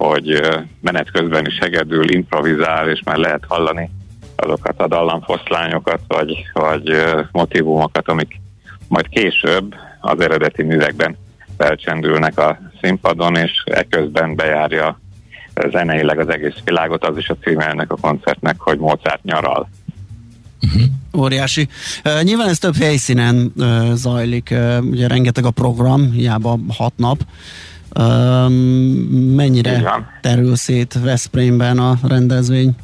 hogy 0.08 0.42
menet 0.82 1.12
közben 1.12 1.46
is 1.46 1.58
hegedül, 1.58 2.14
improvizál, 2.14 2.90
és 2.90 3.02
már 3.06 3.18
lehet 3.18 3.44
hallani 3.48 3.90
azokat 4.36 4.82
a 4.82 4.88
dallamfoszlányokat, 4.88 6.00
vagy, 6.08 6.46
vagy 6.54 7.04
motivumokat, 7.32 8.10
amik 8.10 8.40
majd 8.88 9.10
később 9.10 9.76
az 10.02 10.20
eredeti 10.20 10.64
művekben 10.64 11.18
felcsendülnek 11.58 12.40
a 12.40 12.60
színpadon, 12.82 13.36
és 13.36 13.52
eközben 13.66 14.36
bejárja 14.36 15.00
zeneileg 15.72 16.20
az 16.20 16.30
egész 16.30 16.58
világot, 16.66 17.06
az 17.06 17.18
is 17.18 17.30
a 17.30 17.38
címe 17.42 17.68
ennek 17.68 17.92
a 17.92 17.98
koncertnek, 18.02 18.60
hogy 18.60 18.78
Mozart 18.78 19.24
nyaral. 19.24 19.70
Uh-huh. 20.62 21.22
Óriási. 21.22 21.68
Nyilván 22.22 22.50
ez 22.50 22.60
több 22.60 22.76
helyszínen 22.76 23.54
zajlik, 23.94 24.50
uh, 24.52 24.78
ugye 24.82 25.08
rengeteg 25.08 25.46
a 25.46 25.52
program, 25.52 26.12
hiába 26.12 26.60
hat 26.78 26.94
nap. 26.96 27.20
Mennyire 29.36 30.06
terül 30.22 30.56
szét 30.56 31.00
Veszprémben 31.04 31.78
a 31.78 31.94
rendezvény? 32.08 32.76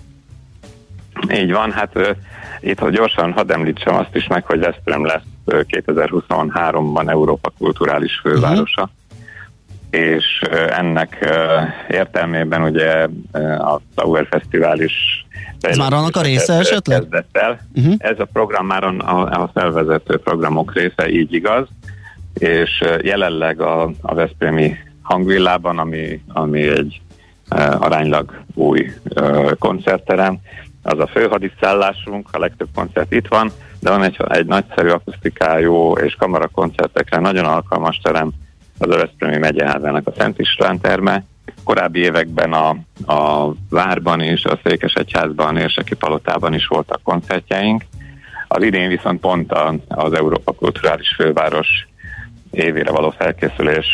Így 1.34 1.52
van, 1.52 1.72
hát 1.72 2.18
itt 2.62 2.80
ha 2.80 2.90
gyorsan 2.90 3.32
hadd 3.32 3.52
említsem 3.52 3.96
azt 3.96 4.16
is 4.16 4.28
meg, 4.28 4.46
hogy 4.46 4.60
Veszprém 4.60 5.06
lesz 5.06 5.22
2023-ban 5.46 7.10
Európa 7.10 7.52
kulturális 7.58 8.20
fővárosa. 8.24 8.82
Uh-huh 8.82 8.98
és 9.90 10.42
ennek 10.70 11.36
értelmében 11.90 12.62
ugye 12.62 13.08
a 13.58 13.82
Tower 13.96 14.28
Fesztivál 14.30 14.80
is 14.80 15.26
ez 15.62 15.78
már 15.78 15.94
annak 15.94 16.16
a 16.16 16.22
része 16.22 16.54
esetleg? 16.54 17.26
El. 17.32 17.60
Uh-huh. 17.76 17.94
Ez 17.98 18.20
a 18.20 18.26
program 18.34 18.66
már 18.66 18.84
a, 18.84 19.42
a 19.42 19.50
felvezető 19.54 20.18
programok 20.18 20.74
része, 20.74 21.10
így 21.10 21.34
igaz, 21.34 21.68
és 22.34 22.84
jelenleg 23.02 23.62
a, 23.62 23.92
a 24.02 24.14
Veszprémi 24.14 24.76
hangvillában, 25.10 25.80
ami, 25.80 26.22
ami 26.28 26.68
egy 26.68 27.02
aránylag 27.80 28.42
új 28.54 28.94
koncertterem, 29.60 30.38
az 30.84 31.00
a 31.00 31.08
főhadiszállásunk, 31.08 32.28
a 32.32 32.40
legtöbb 32.40 32.68
koncert 32.76 33.14
itt 33.14 33.28
van, 33.28 33.52
de 33.80 33.90
van 33.90 34.04
egy, 34.04 34.18
egy 34.28 34.46
nagyszerű 34.46 34.90
akusztikájú 34.90 35.92
és 35.92 36.16
kamarakoncertekre 36.16 37.20
nagyon 37.20 37.46
alkalmas 37.46 38.00
terem, 38.04 38.32
az 38.78 38.90
a 38.90 38.98
Veszprémi 38.98 39.38
megyeházának 39.38 40.08
a 40.08 40.14
Szent 40.18 40.40
István 40.40 40.80
terme. 40.80 41.24
Korábbi 41.64 42.00
években 42.00 42.54
a, 42.54 42.70
a 43.14 43.54
Várban 43.70 44.22
is, 44.22 44.46
a 44.46 44.60
Székesegyházban, 44.64 45.58
Érseki 45.58 45.96
Palotában 45.96 46.54
is 46.54 46.68
voltak 46.68 47.02
koncertjeink. 47.04 47.84
Az 48.48 48.64
idén 48.64 48.90
viszont 48.90 49.20
pont 49.20 49.52
a, 49.52 49.76
az 49.88 50.14
Európa 50.14 50.52
Kulturális 50.52 51.16
Főváros 51.16 51.89
évére 52.64 52.92
való 52.92 53.10
felkészülés 53.10 53.86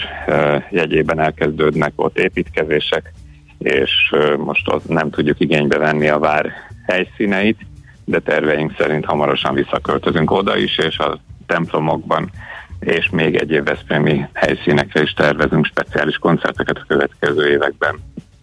jegyében 0.69 1.19
elkezdődnek 1.19 1.91
ott 1.95 2.17
építkezések, 2.17 3.13
és 3.57 3.91
most 4.37 4.71
ott 4.71 4.87
nem 4.87 5.09
tudjuk 5.09 5.39
igénybe 5.39 5.77
venni 5.77 6.07
a 6.07 6.19
vár 6.19 6.51
helyszíneit, 6.87 7.59
de 8.05 8.19
terveink 8.19 8.75
szerint 8.77 9.05
hamarosan 9.05 9.53
visszaköltözünk 9.53 10.31
oda 10.31 10.57
is, 10.57 10.77
és 10.77 10.97
a 10.97 11.19
templomokban 11.45 12.31
és 12.79 13.09
még 13.09 13.35
egyéb 13.35 13.65
Veszprémi 13.65 14.25
helyszínekre 14.33 15.01
is 15.01 15.13
tervezünk 15.13 15.65
speciális 15.65 16.17
koncerteket 16.17 16.77
a 16.77 16.85
következő 16.87 17.49
években. 17.49 17.95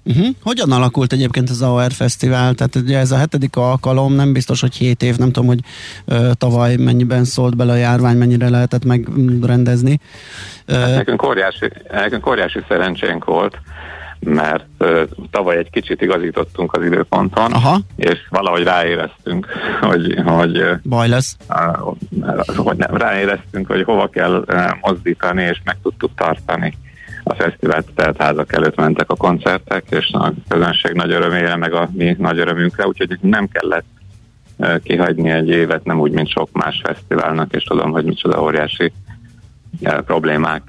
Uh-huh. 0.04 0.26
Hogyan 0.42 0.72
alakult 0.72 1.12
egyébként 1.12 1.50
az 1.50 1.62
AOR 1.62 1.92
Fesztivál? 1.92 2.54
Tehát 2.54 2.74
ugye 2.74 2.98
ez 2.98 3.10
a 3.10 3.16
hetedik 3.16 3.56
alkalom, 3.56 4.12
nem 4.12 4.32
biztos, 4.32 4.60
hogy 4.60 4.74
hét 4.74 5.02
év, 5.02 5.16
nem 5.16 5.30
tudom, 5.32 5.48
hogy 5.48 5.60
ö, 6.04 6.30
tavaly 6.38 6.76
mennyiben 6.76 7.24
szólt 7.24 7.56
bele 7.56 7.72
a 7.72 7.76
járvány, 7.76 8.16
mennyire 8.16 8.48
lehetett 8.48 8.84
megrendezni. 8.84 10.00
Hát 10.66 10.94
nekünk, 10.94 11.26
óriási, 11.26 11.70
nekünk 11.90 12.26
óriási 12.26 12.60
szerencsénk 12.68 13.24
volt, 13.24 13.58
mert 14.20 14.66
uh, 14.78 15.02
tavaly 15.30 15.56
egy 15.56 15.70
kicsit 15.70 16.02
igazítottunk 16.02 16.72
az 16.72 16.84
időponton, 16.84 17.52
Aha. 17.52 17.80
és 17.96 18.18
valahogy 18.28 18.62
ráéreztünk, 18.62 19.46
hogy, 19.80 20.14
hogy 20.24 20.64
baj 20.82 21.08
lesz. 21.08 21.36
Uh, 21.48 21.96
hogy 22.56 22.76
nem, 22.76 22.96
ráéreztünk, 22.96 23.66
hogy 23.66 23.82
hova 23.82 24.08
kell 24.08 24.44
uh, 24.48 24.70
mozdítani, 24.80 25.42
és 25.42 25.60
meg 25.64 25.76
tudtuk 25.82 26.10
tartani 26.16 26.76
a 27.32 27.42
fesztivált, 27.42 27.86
tehát 27.94 28.22
házak 28.22 28.52
előtt 28.52 28.76
mentek 28.76 29.10
a 29.10 29.16
koncertek, 29.16 29.84
és 29.90 30.10
a 30.12 30.32
közönség 30.48 30.92
nagy 30.92 31.12
örömére, 31.12 31.56
meg 31.56 31.72
a 31.72 31.88
mi 31.92 32.16
nagy 32.18 32.38
örömünkre, 32.38 32.86
úgyhogy 32.86 33.18
nem 33.20 33.48
kellett 33.48 33.86
kihagyni 34.82 35.30
egy 35.30 35.48
évet, 35.48 35.84
nem 35.84 36.00
úgy, 36.00 36.12
mint 36.12 36.28
sok 36.28 36.48
más 36.52 36.80
fesztiválnak, 36.84 37.54
és 37.54 37.64
tudom, 37.64 37.90
hogy 37.90 38.04
micsoda 38.04 38.42
óriási 38.42 38.92
problémák 39.82 40.62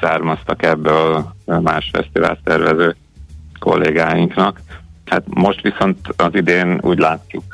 származtak 0.00 0.62
ebből 0.62 1.34
más 1.44 1.90
fesztivál 1.92 2.38
szervező 2.44 2.96
kollégáinknak. 3.58 4.60
Hát 5.06 5.22
most 5.28 5.60
viszont 5.60 5.98
az 6.16 6.30
idén 6.32 6.78
úgy 6.82 6.98
látjuk, 6.98 7.44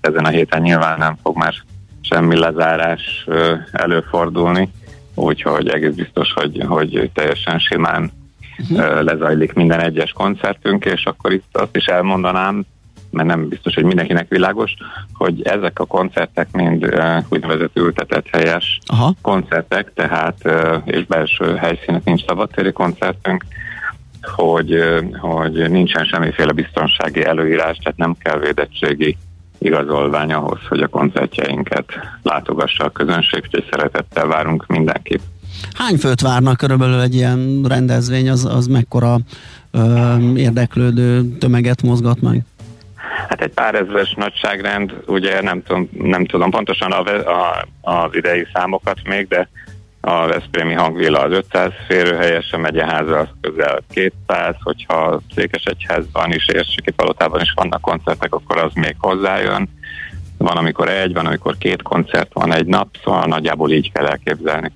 ezen 0.00 0.24
a 0.24 0.28
héten 0.28 0.62
nyilván 0.62 0.98
nem 0.98 1.16
fog 1.22 1.36
már 1.36 1.54
semmi 2.00 2.38
lezárás 2.38 3.26
előfordulni, 3.72 4.70
úgyhogy 5.14 5.68
egész 5.68 5.94
biztos, 5.94 6.32
hogy, 6.32 6.62
hogy 6.66 7.10
teljesen 7.14 7.58
simán 7.58 8.12
uh-huh. 8.58 9.02
lezajlik 9.02 9.52
minden 9.52 9.80
egyes 9.80 10.12
koncertünk, 10.12 10.84
és 10.84 11.04
akkor 11.04 11.32
itt 11.32 11.56
azt 11.56 11.76
is 11.76 11.84
elmondanám, 11.84 12.64
mert 13.10 13.28
nem 13.28 13.48
biztos, 13.48 13.74
hogy 13.74 13.84
mindenkinek 13.84 14.28
világos, 14.28 14.74
hogy 15.12 15.42
ezek 15.42 15.78
a 15.78 15.84
koncertek 15.84 16.48
mind 16.52 16.84
úgynevezett 17.28 17.76
ültetett 17.76 18.26
helyes 18.30 18.78
Aha. 18.86 19.14
koncertek, 19.20 19.92
tehát 19.94 20.36
és 20.84 21.06
belső 21.06 21.54
helyszínek 21.54 22.04
nincs 22.04 22.24
szabadtéri 22.24 22.72
koncertünk, 22.72 23.44
hogy, 24.22 24.82
hogy 25.18 25.70
nincsen 25.70 26.04
semmiféle 26.04 26.52
biztonsági 26.52 27.24
előírás, 27.24 27.76
tehát 27.76 27.98
nem 27.98 28.16
kell 28.18 28.38
védettségi 28.38 29.16
igazolvány 29.64 30.32
ahhoz, 30.32 30.58
hogy 30.68 30.80
a 30.80 30.88
koncertjeinket 30.88 31.84
látogassa 32.22 32.84
a 32.84 32.90
közönség, 32.90 33.42
úgyhogy 33.44 33.66
szeretettel 33.70 34.26
várunk 34.26 34.66
mindenkit. 34.66 35.20
Hány 35.74 35.96
főt 35.96 36.20
várnak 36.20 36.56
körülbelül 36.56 37.00
egy 37.00 37.14
ilyen 37.14 37.64
rendezvény, 37.68 38.30
az, 38.30 38.44
az 38.44 38.66
mekkora 38.66 39.16
ö, 39.70 40.16
érdeklődő 40.36 41.22
tömeget 41.38 41.82
mozgat 41.82 42.20
meg? 42.20 42.42
Hát 43.28 43.40
egy 43.40 43.52
pár 43.52 43.74
ezres 43.74 44.14
nagyságrend, 44.16 44.94
ugye 45.06 45.42
nem 45.42 45.62
tudom, 45.62 45.88
nem 45.92 46.26
tudom 46.26 46.50
pontosan 46.50 46.92
a, 46.92 47.00
a, 47.00 47.66
az 47.80 48.10
idei 48.12 48.46
számokat 48.52 48.98
még, 49.04 49.28
de 49.28 49.48
a 50.04 50.26
Veszprémi 50.26 50.72
hangvilla 50.72 51.20
az 51.20 51.32
500 51.32 51.72
férőhelyes, 51.86 52.52
a 52.52 52.58
megyeháza 52.58 53.18
az 53.18 53.28
közel 53.40 53.82
200, 53.90 54.54
hogyha 54.62 55.20
Székesegyházban 55.34 56.32
is, 56.32 56.48
Érseki 56.48 56.90
Palotában 56.90 57.40
is 57.40 57.52
vannak 57.54 57.80
koncertek, 57.80 58.34
akkor 58.34 58.56
az 58.58 58.72
még 58.74 58.96
hozzájön. 58.98 59.68
Van, 60.38 60.56
amikor 60.56 60.88
egy, 60.88 61.12
van, 61.12 61.26
amikor 61.26 61.58
két 61.58 61.82
koncert 61.82 62.32
van 62.32 62.54
egy 62.54 62.66
nap, 62.66 62.88
szóval 63.04 63.24
nagyjából 63.26 63.70
így 63.70 63.92
kell 63.92 64.06
elképzelni. 64.06 64.72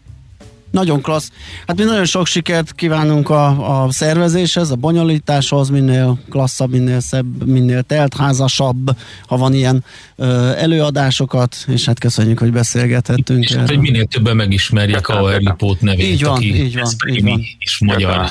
Nagyon 0.71 1.01
klassz. 1.01 1.31
Hát 1.67 1.77
mi 1.77 1.85
nagyon 1.85 2.05
sok 2.05 2.27
sikert 2.27 2.73
kívánunk 2.73 3.31
a, 3.31 3.83
a 3.85 3.91
szervezéshez, 3.91 4.71
a 4.71 4.77
bonyolításhoz, 4.77 5.69
minél 5.69 6.19
klasszabb, 6.31 6.71
minél 6.71 7.01
szebb, 7.01 7.47
minél 7.47 7.83
teltházasabb, 7.83 8.91
ha 9.27 9.37
van 9.37 9.55
ilyen 9.55 9.85
ö, 10.17 10.53
előadásokat, 10.57 11.57
és 11.67 11.85
hát 11.85 11.99
köszönjük, 11.99 12.39
hogy 12.39 12.53
beszélgethettünk. 12.53 13.45
És 13.45 13.55
hát, 13.55 13.69
hogy 13.69 13.79
minél 13.79 14.05
többen 14.05 14.37
megismerjék 14.37 15.09
a 15.09 15.37
Ripót 15.37 15.81
nevét, 15.81 16.07
így 16.07 16.23
van, 16.23 16.35
aki 16.35 16.63
így 16.65 16.75
van, 16.75 17.09
így 17.09 17.23
van. 17.23 17.41
és 17.59 17.79
magyar. 17.85 18.29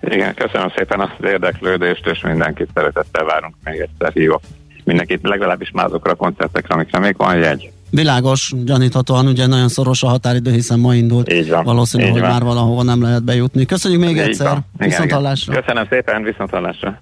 Igen, 0.00 0.34
köszönöm 0.34 0.72
szépen 0.76 1.00
az 1.00 1.08
érdeklődést, 1.24 2.06
és 2.06 2.20
mindenkit 2.20 2.68
szeretettel 2.74 3.24
várunk 3.24 3.54
még 3.64 3.80
egyszer 3.80 4.12
hívok. 4.12 4.40
Mindenkit 4.84 5.20
legalábbis 5.22 5.70
már 5.70 5.86
azokra 5.86 6.10
a 6.10 6.14
koncertekre, 6.14 6.74
amikre 6.74 6.98
még 6.98 7.16
van 7.16 7.36
jegy. 7.36 7.72
Világos, 7.94 8.52
gyaníthatóan 8.64 9.26
ugye 9.26 9.46
nagyon 9.46 9.68
szoros 9.68 10.02
a 10.02 10.08
határidő, 10.08 10.52
hiszen 10.52 10.78
ma 10.78 10.94
indult. 10.94 11.32
Így 11.32 11.50
van. 11.50 11.64
Valószínű, 11.64 12.04
így 12.04 12.10
hogy 12.10 12.20
van. 12.20 12.30
már 12.30 12.42
valahova 12.42 12.82
nem 12.82 13.02
lehet 13.02 13.24
bejutni. 13.24 13.64
Köszönjük 13.64 14.00
még 14.00 14.10
Így 14.10 14.18
egyszer. 14.18 14.46
van. 14.46 14.64
Igen. 14.78 15.08
Köszönöm 15.46 15.86
szépen, 15.90 16.22
viszont 16.22 16.50
hallásra. 16.50 17.00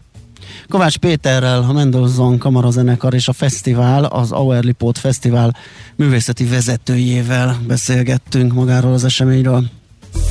Kovács 0.69 0.97
Péterrel, 0.97 1.65
a 1.69 1.73
Mendelssohn 1.73 2.39
Kamarazenekar 2.39 3.15
és 3.15 3.29
a 3.29 3.33
fesztivál, 3.33 4.05
az 4.05 4.33
Auerlipót 4.33 4.99
Fesztivál 4.99 5.57
művészeti 5.97 6.45
vezetőjével 6.45 7.57
beszélgettünk 7.67 8.53
magáról 8.53 8.93
az 8.93 9.05
eseményről. 9.05 9.65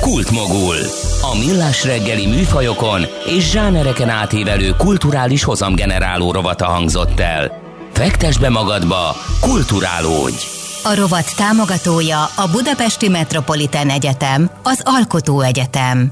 Kultmogul. 0.00 0.76
A 1.22 1.46
millás 1.46 1.84
reggeli 1.84 2.26
műfajokon 2.26 3.00
és 3.36 3.50
zsánereken 3.50 4.08
átívelő 4.08 4.74
kulturális 4.78 5.42
hozamgeneráló 5.42 6.32
rovata 6.32 6.66
hangzott 6.66 7.20
el. 7.20 7.59
Fektes 8.00 8.38
be 8.38 8.48
magadba, 8.48 9.16
kulturálódj! 9.40 10.44
A 10.84 10.94
rovat 10.94 11.36
támogatója 11.36 12.24
a 12.24 12.48
Budapesti 12.52 13.08
Metropolitán 13.08 13.90
Egyetem, 13.90 14.50
az 14.62 14.80
Alkotó 14.84 15.40
Egyetem. 15.40 16.10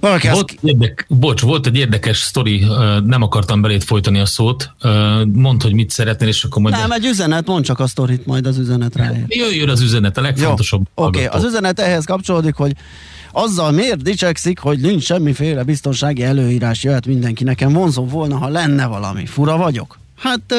Valaki 0.00 0.28
Volt, 0.28 0.58
érdek, 0.62 1.06
bocs, 1.08 1.40
volt 1.40 1.66
egy 1.66 1.76
érdekes 1.76 2.18
sztori, 2.18 2.66
nem 3.04 3.22
akartam 3.22 3.60
belét 3.60 3.84
folytani 3.84 4.18
a 4.18 4.26
szót. 4.26 4.70
Mondd, 5.32 5.62
hogy 5.62 5.72
mit 5.72 5.90
szeretnél, 5.90 6.28
és 6.28 6.44
akkor 6.44 6.62
majd... 6.62 6.74
Nem, 6.74 6.90
egy 6.90 7.04
üzenet, 7.04 7.46
mondd 7.46 7.62
csak 7.62 7.80
a 7.80 7.86
sztorit, 7.86 8.26
majd 8.26 8.46
az 8.46 8.58
üzenet 8.58 8.96
ráér. 8.96 9.24
Jöjjön 9.28 9.68
az 9.68 9.80
üzenet, 9.80 10.18
a 10.18 10.20
legfontosabb. 10.20 10.86
Oké, 10.94 11.24
okay, 11.24 11.38
az 11.38 11.44
üzenet 11.44 11.80
ehhez 11.80 12.04
kapcsolódik, 12.04 12.54
hogy 12.54 12.72
azzal 13.32 13.70
miért 13.70 14.02
dicsekszik, 14.02 14.58
hogy 14.58 14.80
nincs 14.80 15.04
semmiféle 15.04 15.62
biztonsági 15.62 16.22
előírás, 16.22 16.82
jöhet 16.82 17.06
mindenki. 17.06 17.44
Nekem 17.44 17.72
vonzó 17.72 18.06
volna, 18.06 18.36
ha 18.36 18.48
lenne 18.48 18.86
valami. 18.86 19.26
Fura 19.26 19.56
vagyok? 19.56 20.02
Hát 20.24 20.54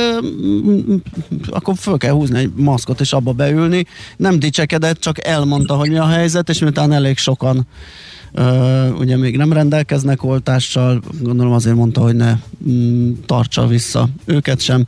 akkor 1.49 1.75
föl 1.77 1.97
kell 1.97 2.11
húzni 2.11 2.39
egy 2.39 2.51
maszkot 2.55 2.99
és 2.99 3.13
abba 3.13 3.31
beülni. 3.31 3.85
Nem 4.17 4.39
dicsekedett, 4.39 4.99
csak 4.99 5.25
elmondta, 5.25 5.75
hogy 5.75 5.89
mi 5.89 5.97
a 5.97 6.07
helyzet, 6.07 6.49
és 6.49 6.59
miután 6.59 6.91
elég 6.91 7.17
sokan 7.17 7.67
ö, 8.31 8.89
ugye 8.89 9.17
még 9.17 9.37
nem 9.37 9.53
rendelkeznek 9.53 10.23
oltással, 10.23 11.01
gondolom 11.21 11.53
azért 11.53 11.75
mondta, 11.75 12.01
hogy 12.01 12.15
ne 12.15 12.37
mm, 12.69 13.13
tartsa 13.25 13.67
vissza 13.67 14.09
őket 14.25 14.61
sem. 14.61 14.87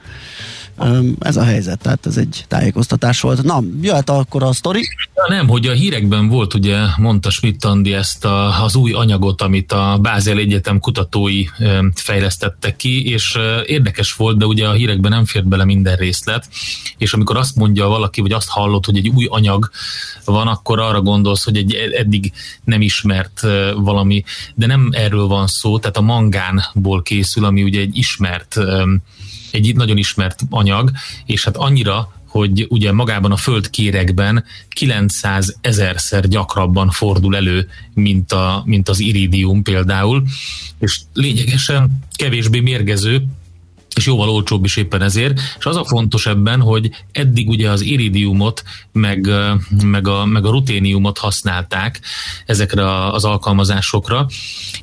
Ö, 0.79 0.99
ez 1.19 1.37
a 1.37 1.43
helyzet, 1.43 1.81
tehát 1.81 2.05
ez 2.05 2.17
egy 2.17 2.45
tájékoztatás 2.47 3.21
volt. 3.21 3.43
Na, 3.43 3.63
jöhet 3.81 4.09
akkor 4.09 4.43
a 4.43 4.53
sztori. 4.53 4.81
Nem, 5.25 5.47
hogy 5.47 5.67
a 5.67 5.73
hírekben 5.73 6.27
volt, 6.27 6.53
ugye 6.53 6.77
mondta 6.97 7.29
Schmidt 7.29 7.65
Andi 7.65 7.93
ezt 7.93 8.25
a, 8.25 8.63
az 8.63 8.75
új 8.75 8.91
anyagot, 8.91 9.41
amit 9.41 9.71
a 9.71 9.97
Bázel 10.01 10.37
Egyetem 10.37 10.79
kutatói 10.79 11.45
fejlesztettek 11.95 12.75
ki, 12.75 13.09
és 13.09 13.37
érdekes 13.65 14.13
volt, 14.13 14.37
de 14.37 14.45
ugye 14.45 14.67
a 14.67 14.71
hírekben 14.71 15.11
nem 15.11 15.25
fért 15.25 15.47
bele 15.47 15.65
minden 15.65 15.95
részlet, 15.95 16.49
és 16.97 17.13
amikor 17.13 17.37
azt 17.37 17.55
mondja 17.55 17.87
valaki, 17.87 18.21
vagy 18.21 18.31
azt 18.31 18.49
hallott, 18.49 18.85
hogy 18.85 18.97
egy 18.97 19.07
új 19.07 19.25
anyag 19.29 19.69
van, 20.25 20.47
akkor 20.47 20.79
arra 20.79 21.01
gondolsz, 21.01 21.43
hogy 21.43 21.57
egy 21.57 21.73
eddig 21.73 22.31
nem 22.63 22.81
ismert 22.81 23.41
valami, 23.75 24.23
de 24.55 24.65
nem 24.65 24.89
erről 24.91 25.27
van 25.27 25.47
szó, 25.47 25.79
tehát 25.79 25.97
a 25.97 26.01
mangánból 26.01 27.01
készül, 27.01 27.45
ami 27.45 27.63
ugye 27.63 27.79
egy 27.79 27.97
ismert 27.97 28.57
egy 29.51 29.75
nagyon 29.75 29.97
ismert 29.97 30.41
anyag, 30.49 30.91
és 31.25 31.43
hát 31.43 31.57
annyira, 31.57 32.11
hogy 32.37 32.65
ugye 32.69 32.91
magában 32.91 33.31
a 33.31 33.35
földkéregben 33.35 34.43
900 34.69 35.57
ezerszer 35.61 36.27
gyakrabban 36.27 36.89
fordul 36.89 37.35
elő, 37.35 37.67
mint, 37.93 38.31
a, 38.31 38.61
mint 38.65 38.89
az 38.89 38.99
iridium 38.99 39.63
például, 39.63 40.23
és 40.79 40.99
lényegesen 41.13 41.99
kevésbé 42.15 42.59
mérgező, 42.59 43.25
és 43.97 44.05
jóval 44.05 44.29
olcsóbb 44.29 44.65
is 44.65 44.75
éppen 44.75 45.01
ezért, 45.01 45.39
és 45.59 45.65
az 45.65 45.75
a 45.75 45.85
fontos 45.85 46.25
ebben, 46.25 46.61
hogy 46.61 46.89
eddig 47.11 47.49
ugye 47.49 47.69
az 47.69 47.81
iridiumot, 47.81 48.63
meg, 48.91 49.29
meg, 49.83 50.07
a, 50.07 50.25
meg 50.25 50.45
a 50.45 50.49
ruténiumot 50.49 51.17
használták 51.17 51.99
ezekre 52.45 53.11
az 53.11 53.25
alkalmazásokra, 53.25 54.27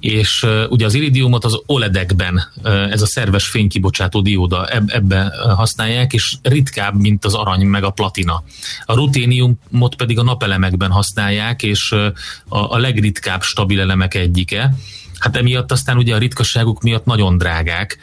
és 0.01 0.47
ugye 0.69 0.85
az 0.85 0.95
iridiumot 0.95 1.45
az 1.45 1.61
OLED-ekben, 1.67 2.43
ez 2.91 3.03
a 3.03 3.07
szerves 3.07 3.47
fénykibocsátó 3.47 4.21
dióda, 4.21 4.67
eb- 4.67 4.91
ebbe 4.91 5.33
használják, 5.57 6.13
és 6.13 6.35
ritkább, 6.43 7.01
mint 7.01 7.25
az 7.25 7.35
arany 7.35 7.67
meg 7.67 7.85
a 7.85 7.91
platina. 7.91 8.43
A 8.85 8.95
ruténiumot 8.95 9.95
pedig 9.97 10.19
a 10.19 10.23
napelemekben 10.23 10.91
használják, 10.91 11.63
és 11.63 11.93
a, 11.93 12.13
a 12.49 12.79
legritkább 12.79 13.43
stabil 13.43 13.81
elemek 13.81 14.15
egyike. 14.15 14.75
Hát 15.19 15.37
emiatt 15.37 15.73
aztán 15.73 15.97
ugye 15.97 16.15
a 16.15 16.19
ritkaságuk 16.19 16.83
miatt 16.83 17.05
nagyon 17.05 17.39
drágák, 17.39 17.99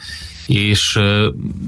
és 0.48 1.00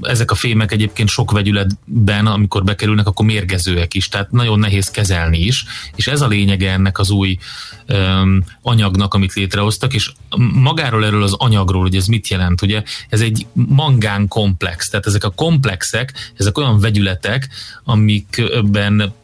ezek 0.00 0.30
a 0.30 0.34
fémek 0.34 0.72
egyébként 0.72 1.08
sok 1.08 1.30
vegyületben, 1.30 2.26
amikor 2.26 2.64
bekerülnek, 2.64 3.06
akkor 3.06 3.26
mérgezőek 3.26 3.94
is, 3.94 4.08
tehát 4.08 4.30
nagyon 4.30 4.58
nehéz 4.58 4.90
kezelni 4.90 5.38
is, 5.38 5.64
és 5.94 6.06
ez 6.06 6.20
a 6.20 6.26
lényege 6.26 6.72
ennek 6.72 6.98
az 6.98 7.10
új 7.10 7.38
öm, 7.86 8.44
anyagnak, 8.62 9.14
amit 9.14 9.34
létrehoztak, 9.34 9.94
és 9.94 10.12
magáról 10.52 11.04
erről 11.04 11.22
az 11.22 11.32
anyagról, 11.32 11.82
hogy 11.82 11.96
ez 11.96 12.06
mit 12.06 12.28
jelent, 12.28 12.62
ugye, 12.62 12.82
ez 13.08 13.20
egy 13.20 13.46
mangán 13.52 14.28
komplex, 14.28 14.88
tehát 14.88 15.06
ezek 15.06 15.24
a 15.24 15.30
komplexek, 15.30 16.32
ezek 16.36 16.58
olyan 16.58 16.80
vegyületek, 16.80 17.48
amikben 17.84 19.14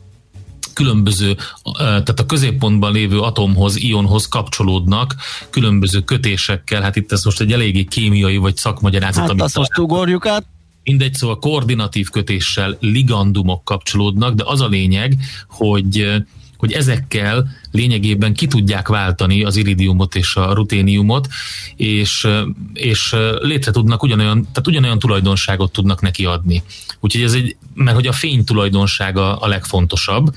különböző, 0.80 1.36
tehát 1.76 2.20
a 2.20 2.26
középpontban 2.26 2.92
lévő 2.92 3.20
atomhoz, 3.20 3.82
ionhoz 3.82 4.28
kapcsolódnak 4.28 5.14
különböző 5.50 6.00
kötésekkel, 6.00 6.82
hát 6.82 6.96
itt 6.96 7.12
ez 7.12 7.24
most 7.24 7.40
egy 7.40 7.52
eléggé 7.52 7.84
kémiai 7.84 8.36
vagy 8.36 8.56
szakmagyarázat, 8.56 9.20
Hát 9.20 9.30
amit 9.30 9.42
azt 9.42 9.56
most 9.56 9.78
ugorjuk 9.78 10.26
át. 10.26 10.44
Mindegy, 10.84 11.14
szóval 11.14 11.38
koordinatív 11.38 12.08
kötéssel 12.08 12.76
ligandumok 12.80 13.64
kapcsolódnak, 13.64 14.34
de 14.34 14.42
az 14.46 14.60
a 14.60 14.68
lényeg, 14.68 15.16
hogy 15.48 16.22
hogy 16.56 16.72
ezekkel 16.72 17.50
lényegében 17.70 18.34
ki 18.34 18.46
tudják 18.46 18.88
váltani 18.88 19.44
az 19.44 19.56
iridiumot 19.56 20.14
és 20.14 20.36
a 20.36 20.52
ruténiumot, 20.52 21.28
és, 21.76 22.28
és 22.72 23.16
létre 23.38 23.70
tudnak 23.70 24.02
ugyanolyan, 24.02 24.42
tehát 24.42 24.66
ugyanolyan 24.66 24.98
tulajdonságot 24.98 25.72
tudnak 25.72 26.00
neki 26.00 26.24
adni. 26.24 26.62
Úgyhogy 27.00 27.22
ez 27.22 27.32
egy, 27.32 27.56
mert 27.84 27.96
hogy 27.96 28.06
a 28.06 28.12
fény 28.12 28.44
tulajdonsága 28.44 29.36
a 29.36 29.48
legfontosabb, 29.48 30.34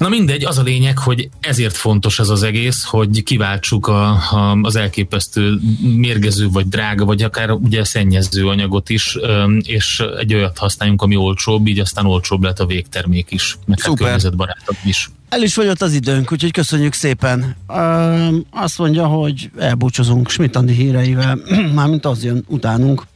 Na 0.00 0.08
mindegy, 0.08 0.44
az 0.44 0.58
a 0.58 0.62
lényeg, 0.62 0.98
hogy 0.98 1.28
ezért 1.40 1.76
fontos 1.76 2.18
ez 2.18 2.28
az 2.28 2.42
egész, 2.42 2.84
hogy 2.84 3.22
kiváltsuk 3.22 3.86
a, 3.86 4.08
a, 4.10 4.58
az 4.62 4.76
elképesztő 4.76 5.58
mérgező, 5.96 6.48
vagy 6.48 6.68
drága, 6.68 7.04
vagy 7.04 7.22
akár 7.22 7.50
ugye 7.50 7.84
szennyező 7.84 8.48
anyagot 8.48 8.90
is, 8.90 9.18
és 9.62 10.02
egy 10.18 10.34
olyat 10.34 10.58
használjunk, 10.58 11.02
ami 11.02 11.16
olcsóbb, 11.16 11.66
így 11.66 11.78
aztán 11.78 12.06
olcsóbb 12.06 12.42
lett 12.42 12.58
a 12.58 12.66
végtermék 12.66 13.26
is, 13.30 13.58
meg 13.66 13.80
hát 13.80 13.96
környezetbarátabb 13.96 14.76
is. 14.84 15.10
El 15.28 15.42
is 15.42 15.54
fogyott 15.54 15.82
az 15.82 15.92
időnk, 15.92 16.32
úgyhogy 16.32 16.50
köszönjük 16.52 16.92
szépen. 16.92 17.56
Ö, 17.68 18.36
azt 18.50 18.78
mondja, 18.78 19.06
hogy 19.06 19.50
elbúcsozunk 19.58 20.30
Schmidt 20.30 20.56
Andi 20.56 20.72
híreivel, 20.72 21.38
mármint 21.74 22.04
az 22.04 22.24
jön 22.24 22.44
utánunk. 22.48 23.06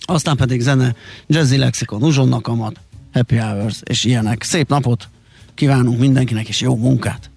Aztán 0.00 0.36
pedig 0.36 0.60
zene, 0.60 0.94
Jazzy 1.26 1.56
Lexikon, 1.56 2.02
Uzsonnak 2.02 2.46
amat, 2.46 2.80
Happy 3.12 3.36
Hours 3.36 3.80
és 3.84 4.04
ilyenek. 4.04 4.42
Szép 4.42 4.68
napot! 4.68 5.08
Kívánunk 5.54 5.98
mindenkinek, 5.98 6.48
és 6.48 6.60
jó 6.60 6.76
munkát! 6.76 7.30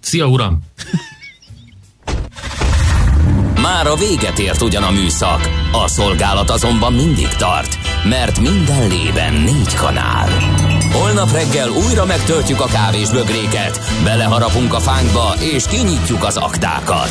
Szia, 0.00 0.26
uram! 0.26 0.58
Már 3.62 3.86
a 3.86 3.94
véget 3.94 4.38
ért 4.38 4.62
ugyan 4.62 4.82
a 4.82 4.90
műszak, 4.90 5.48
a 5.72 5.88
szolgálat 5.88 6.50
azonban 6.50 6.92
mindig 6.92 7.28
tart, 7.28 7.78
mert 8.04 8.40
minden 8.40 8.88
lében 8.88 9.32
négy 9.32 9.74
kanál. 9.74 10.28
Holnap 10.92 11.32
reggel 11.32 11.68
újra 11.70 12.04
megtöltjük 12.04 12.60
a 12.60 12.66
kávés 12.66 13.10
bögréket, 13.10 13.80
beleharapunk 14.04 14.74
a 14.74 14.80
fánkba 14.80 15.34
és 15.54 15.64
kinyitjuk 15.66 16.24
az 16.24 16.36
aktákat. 16.36 17.10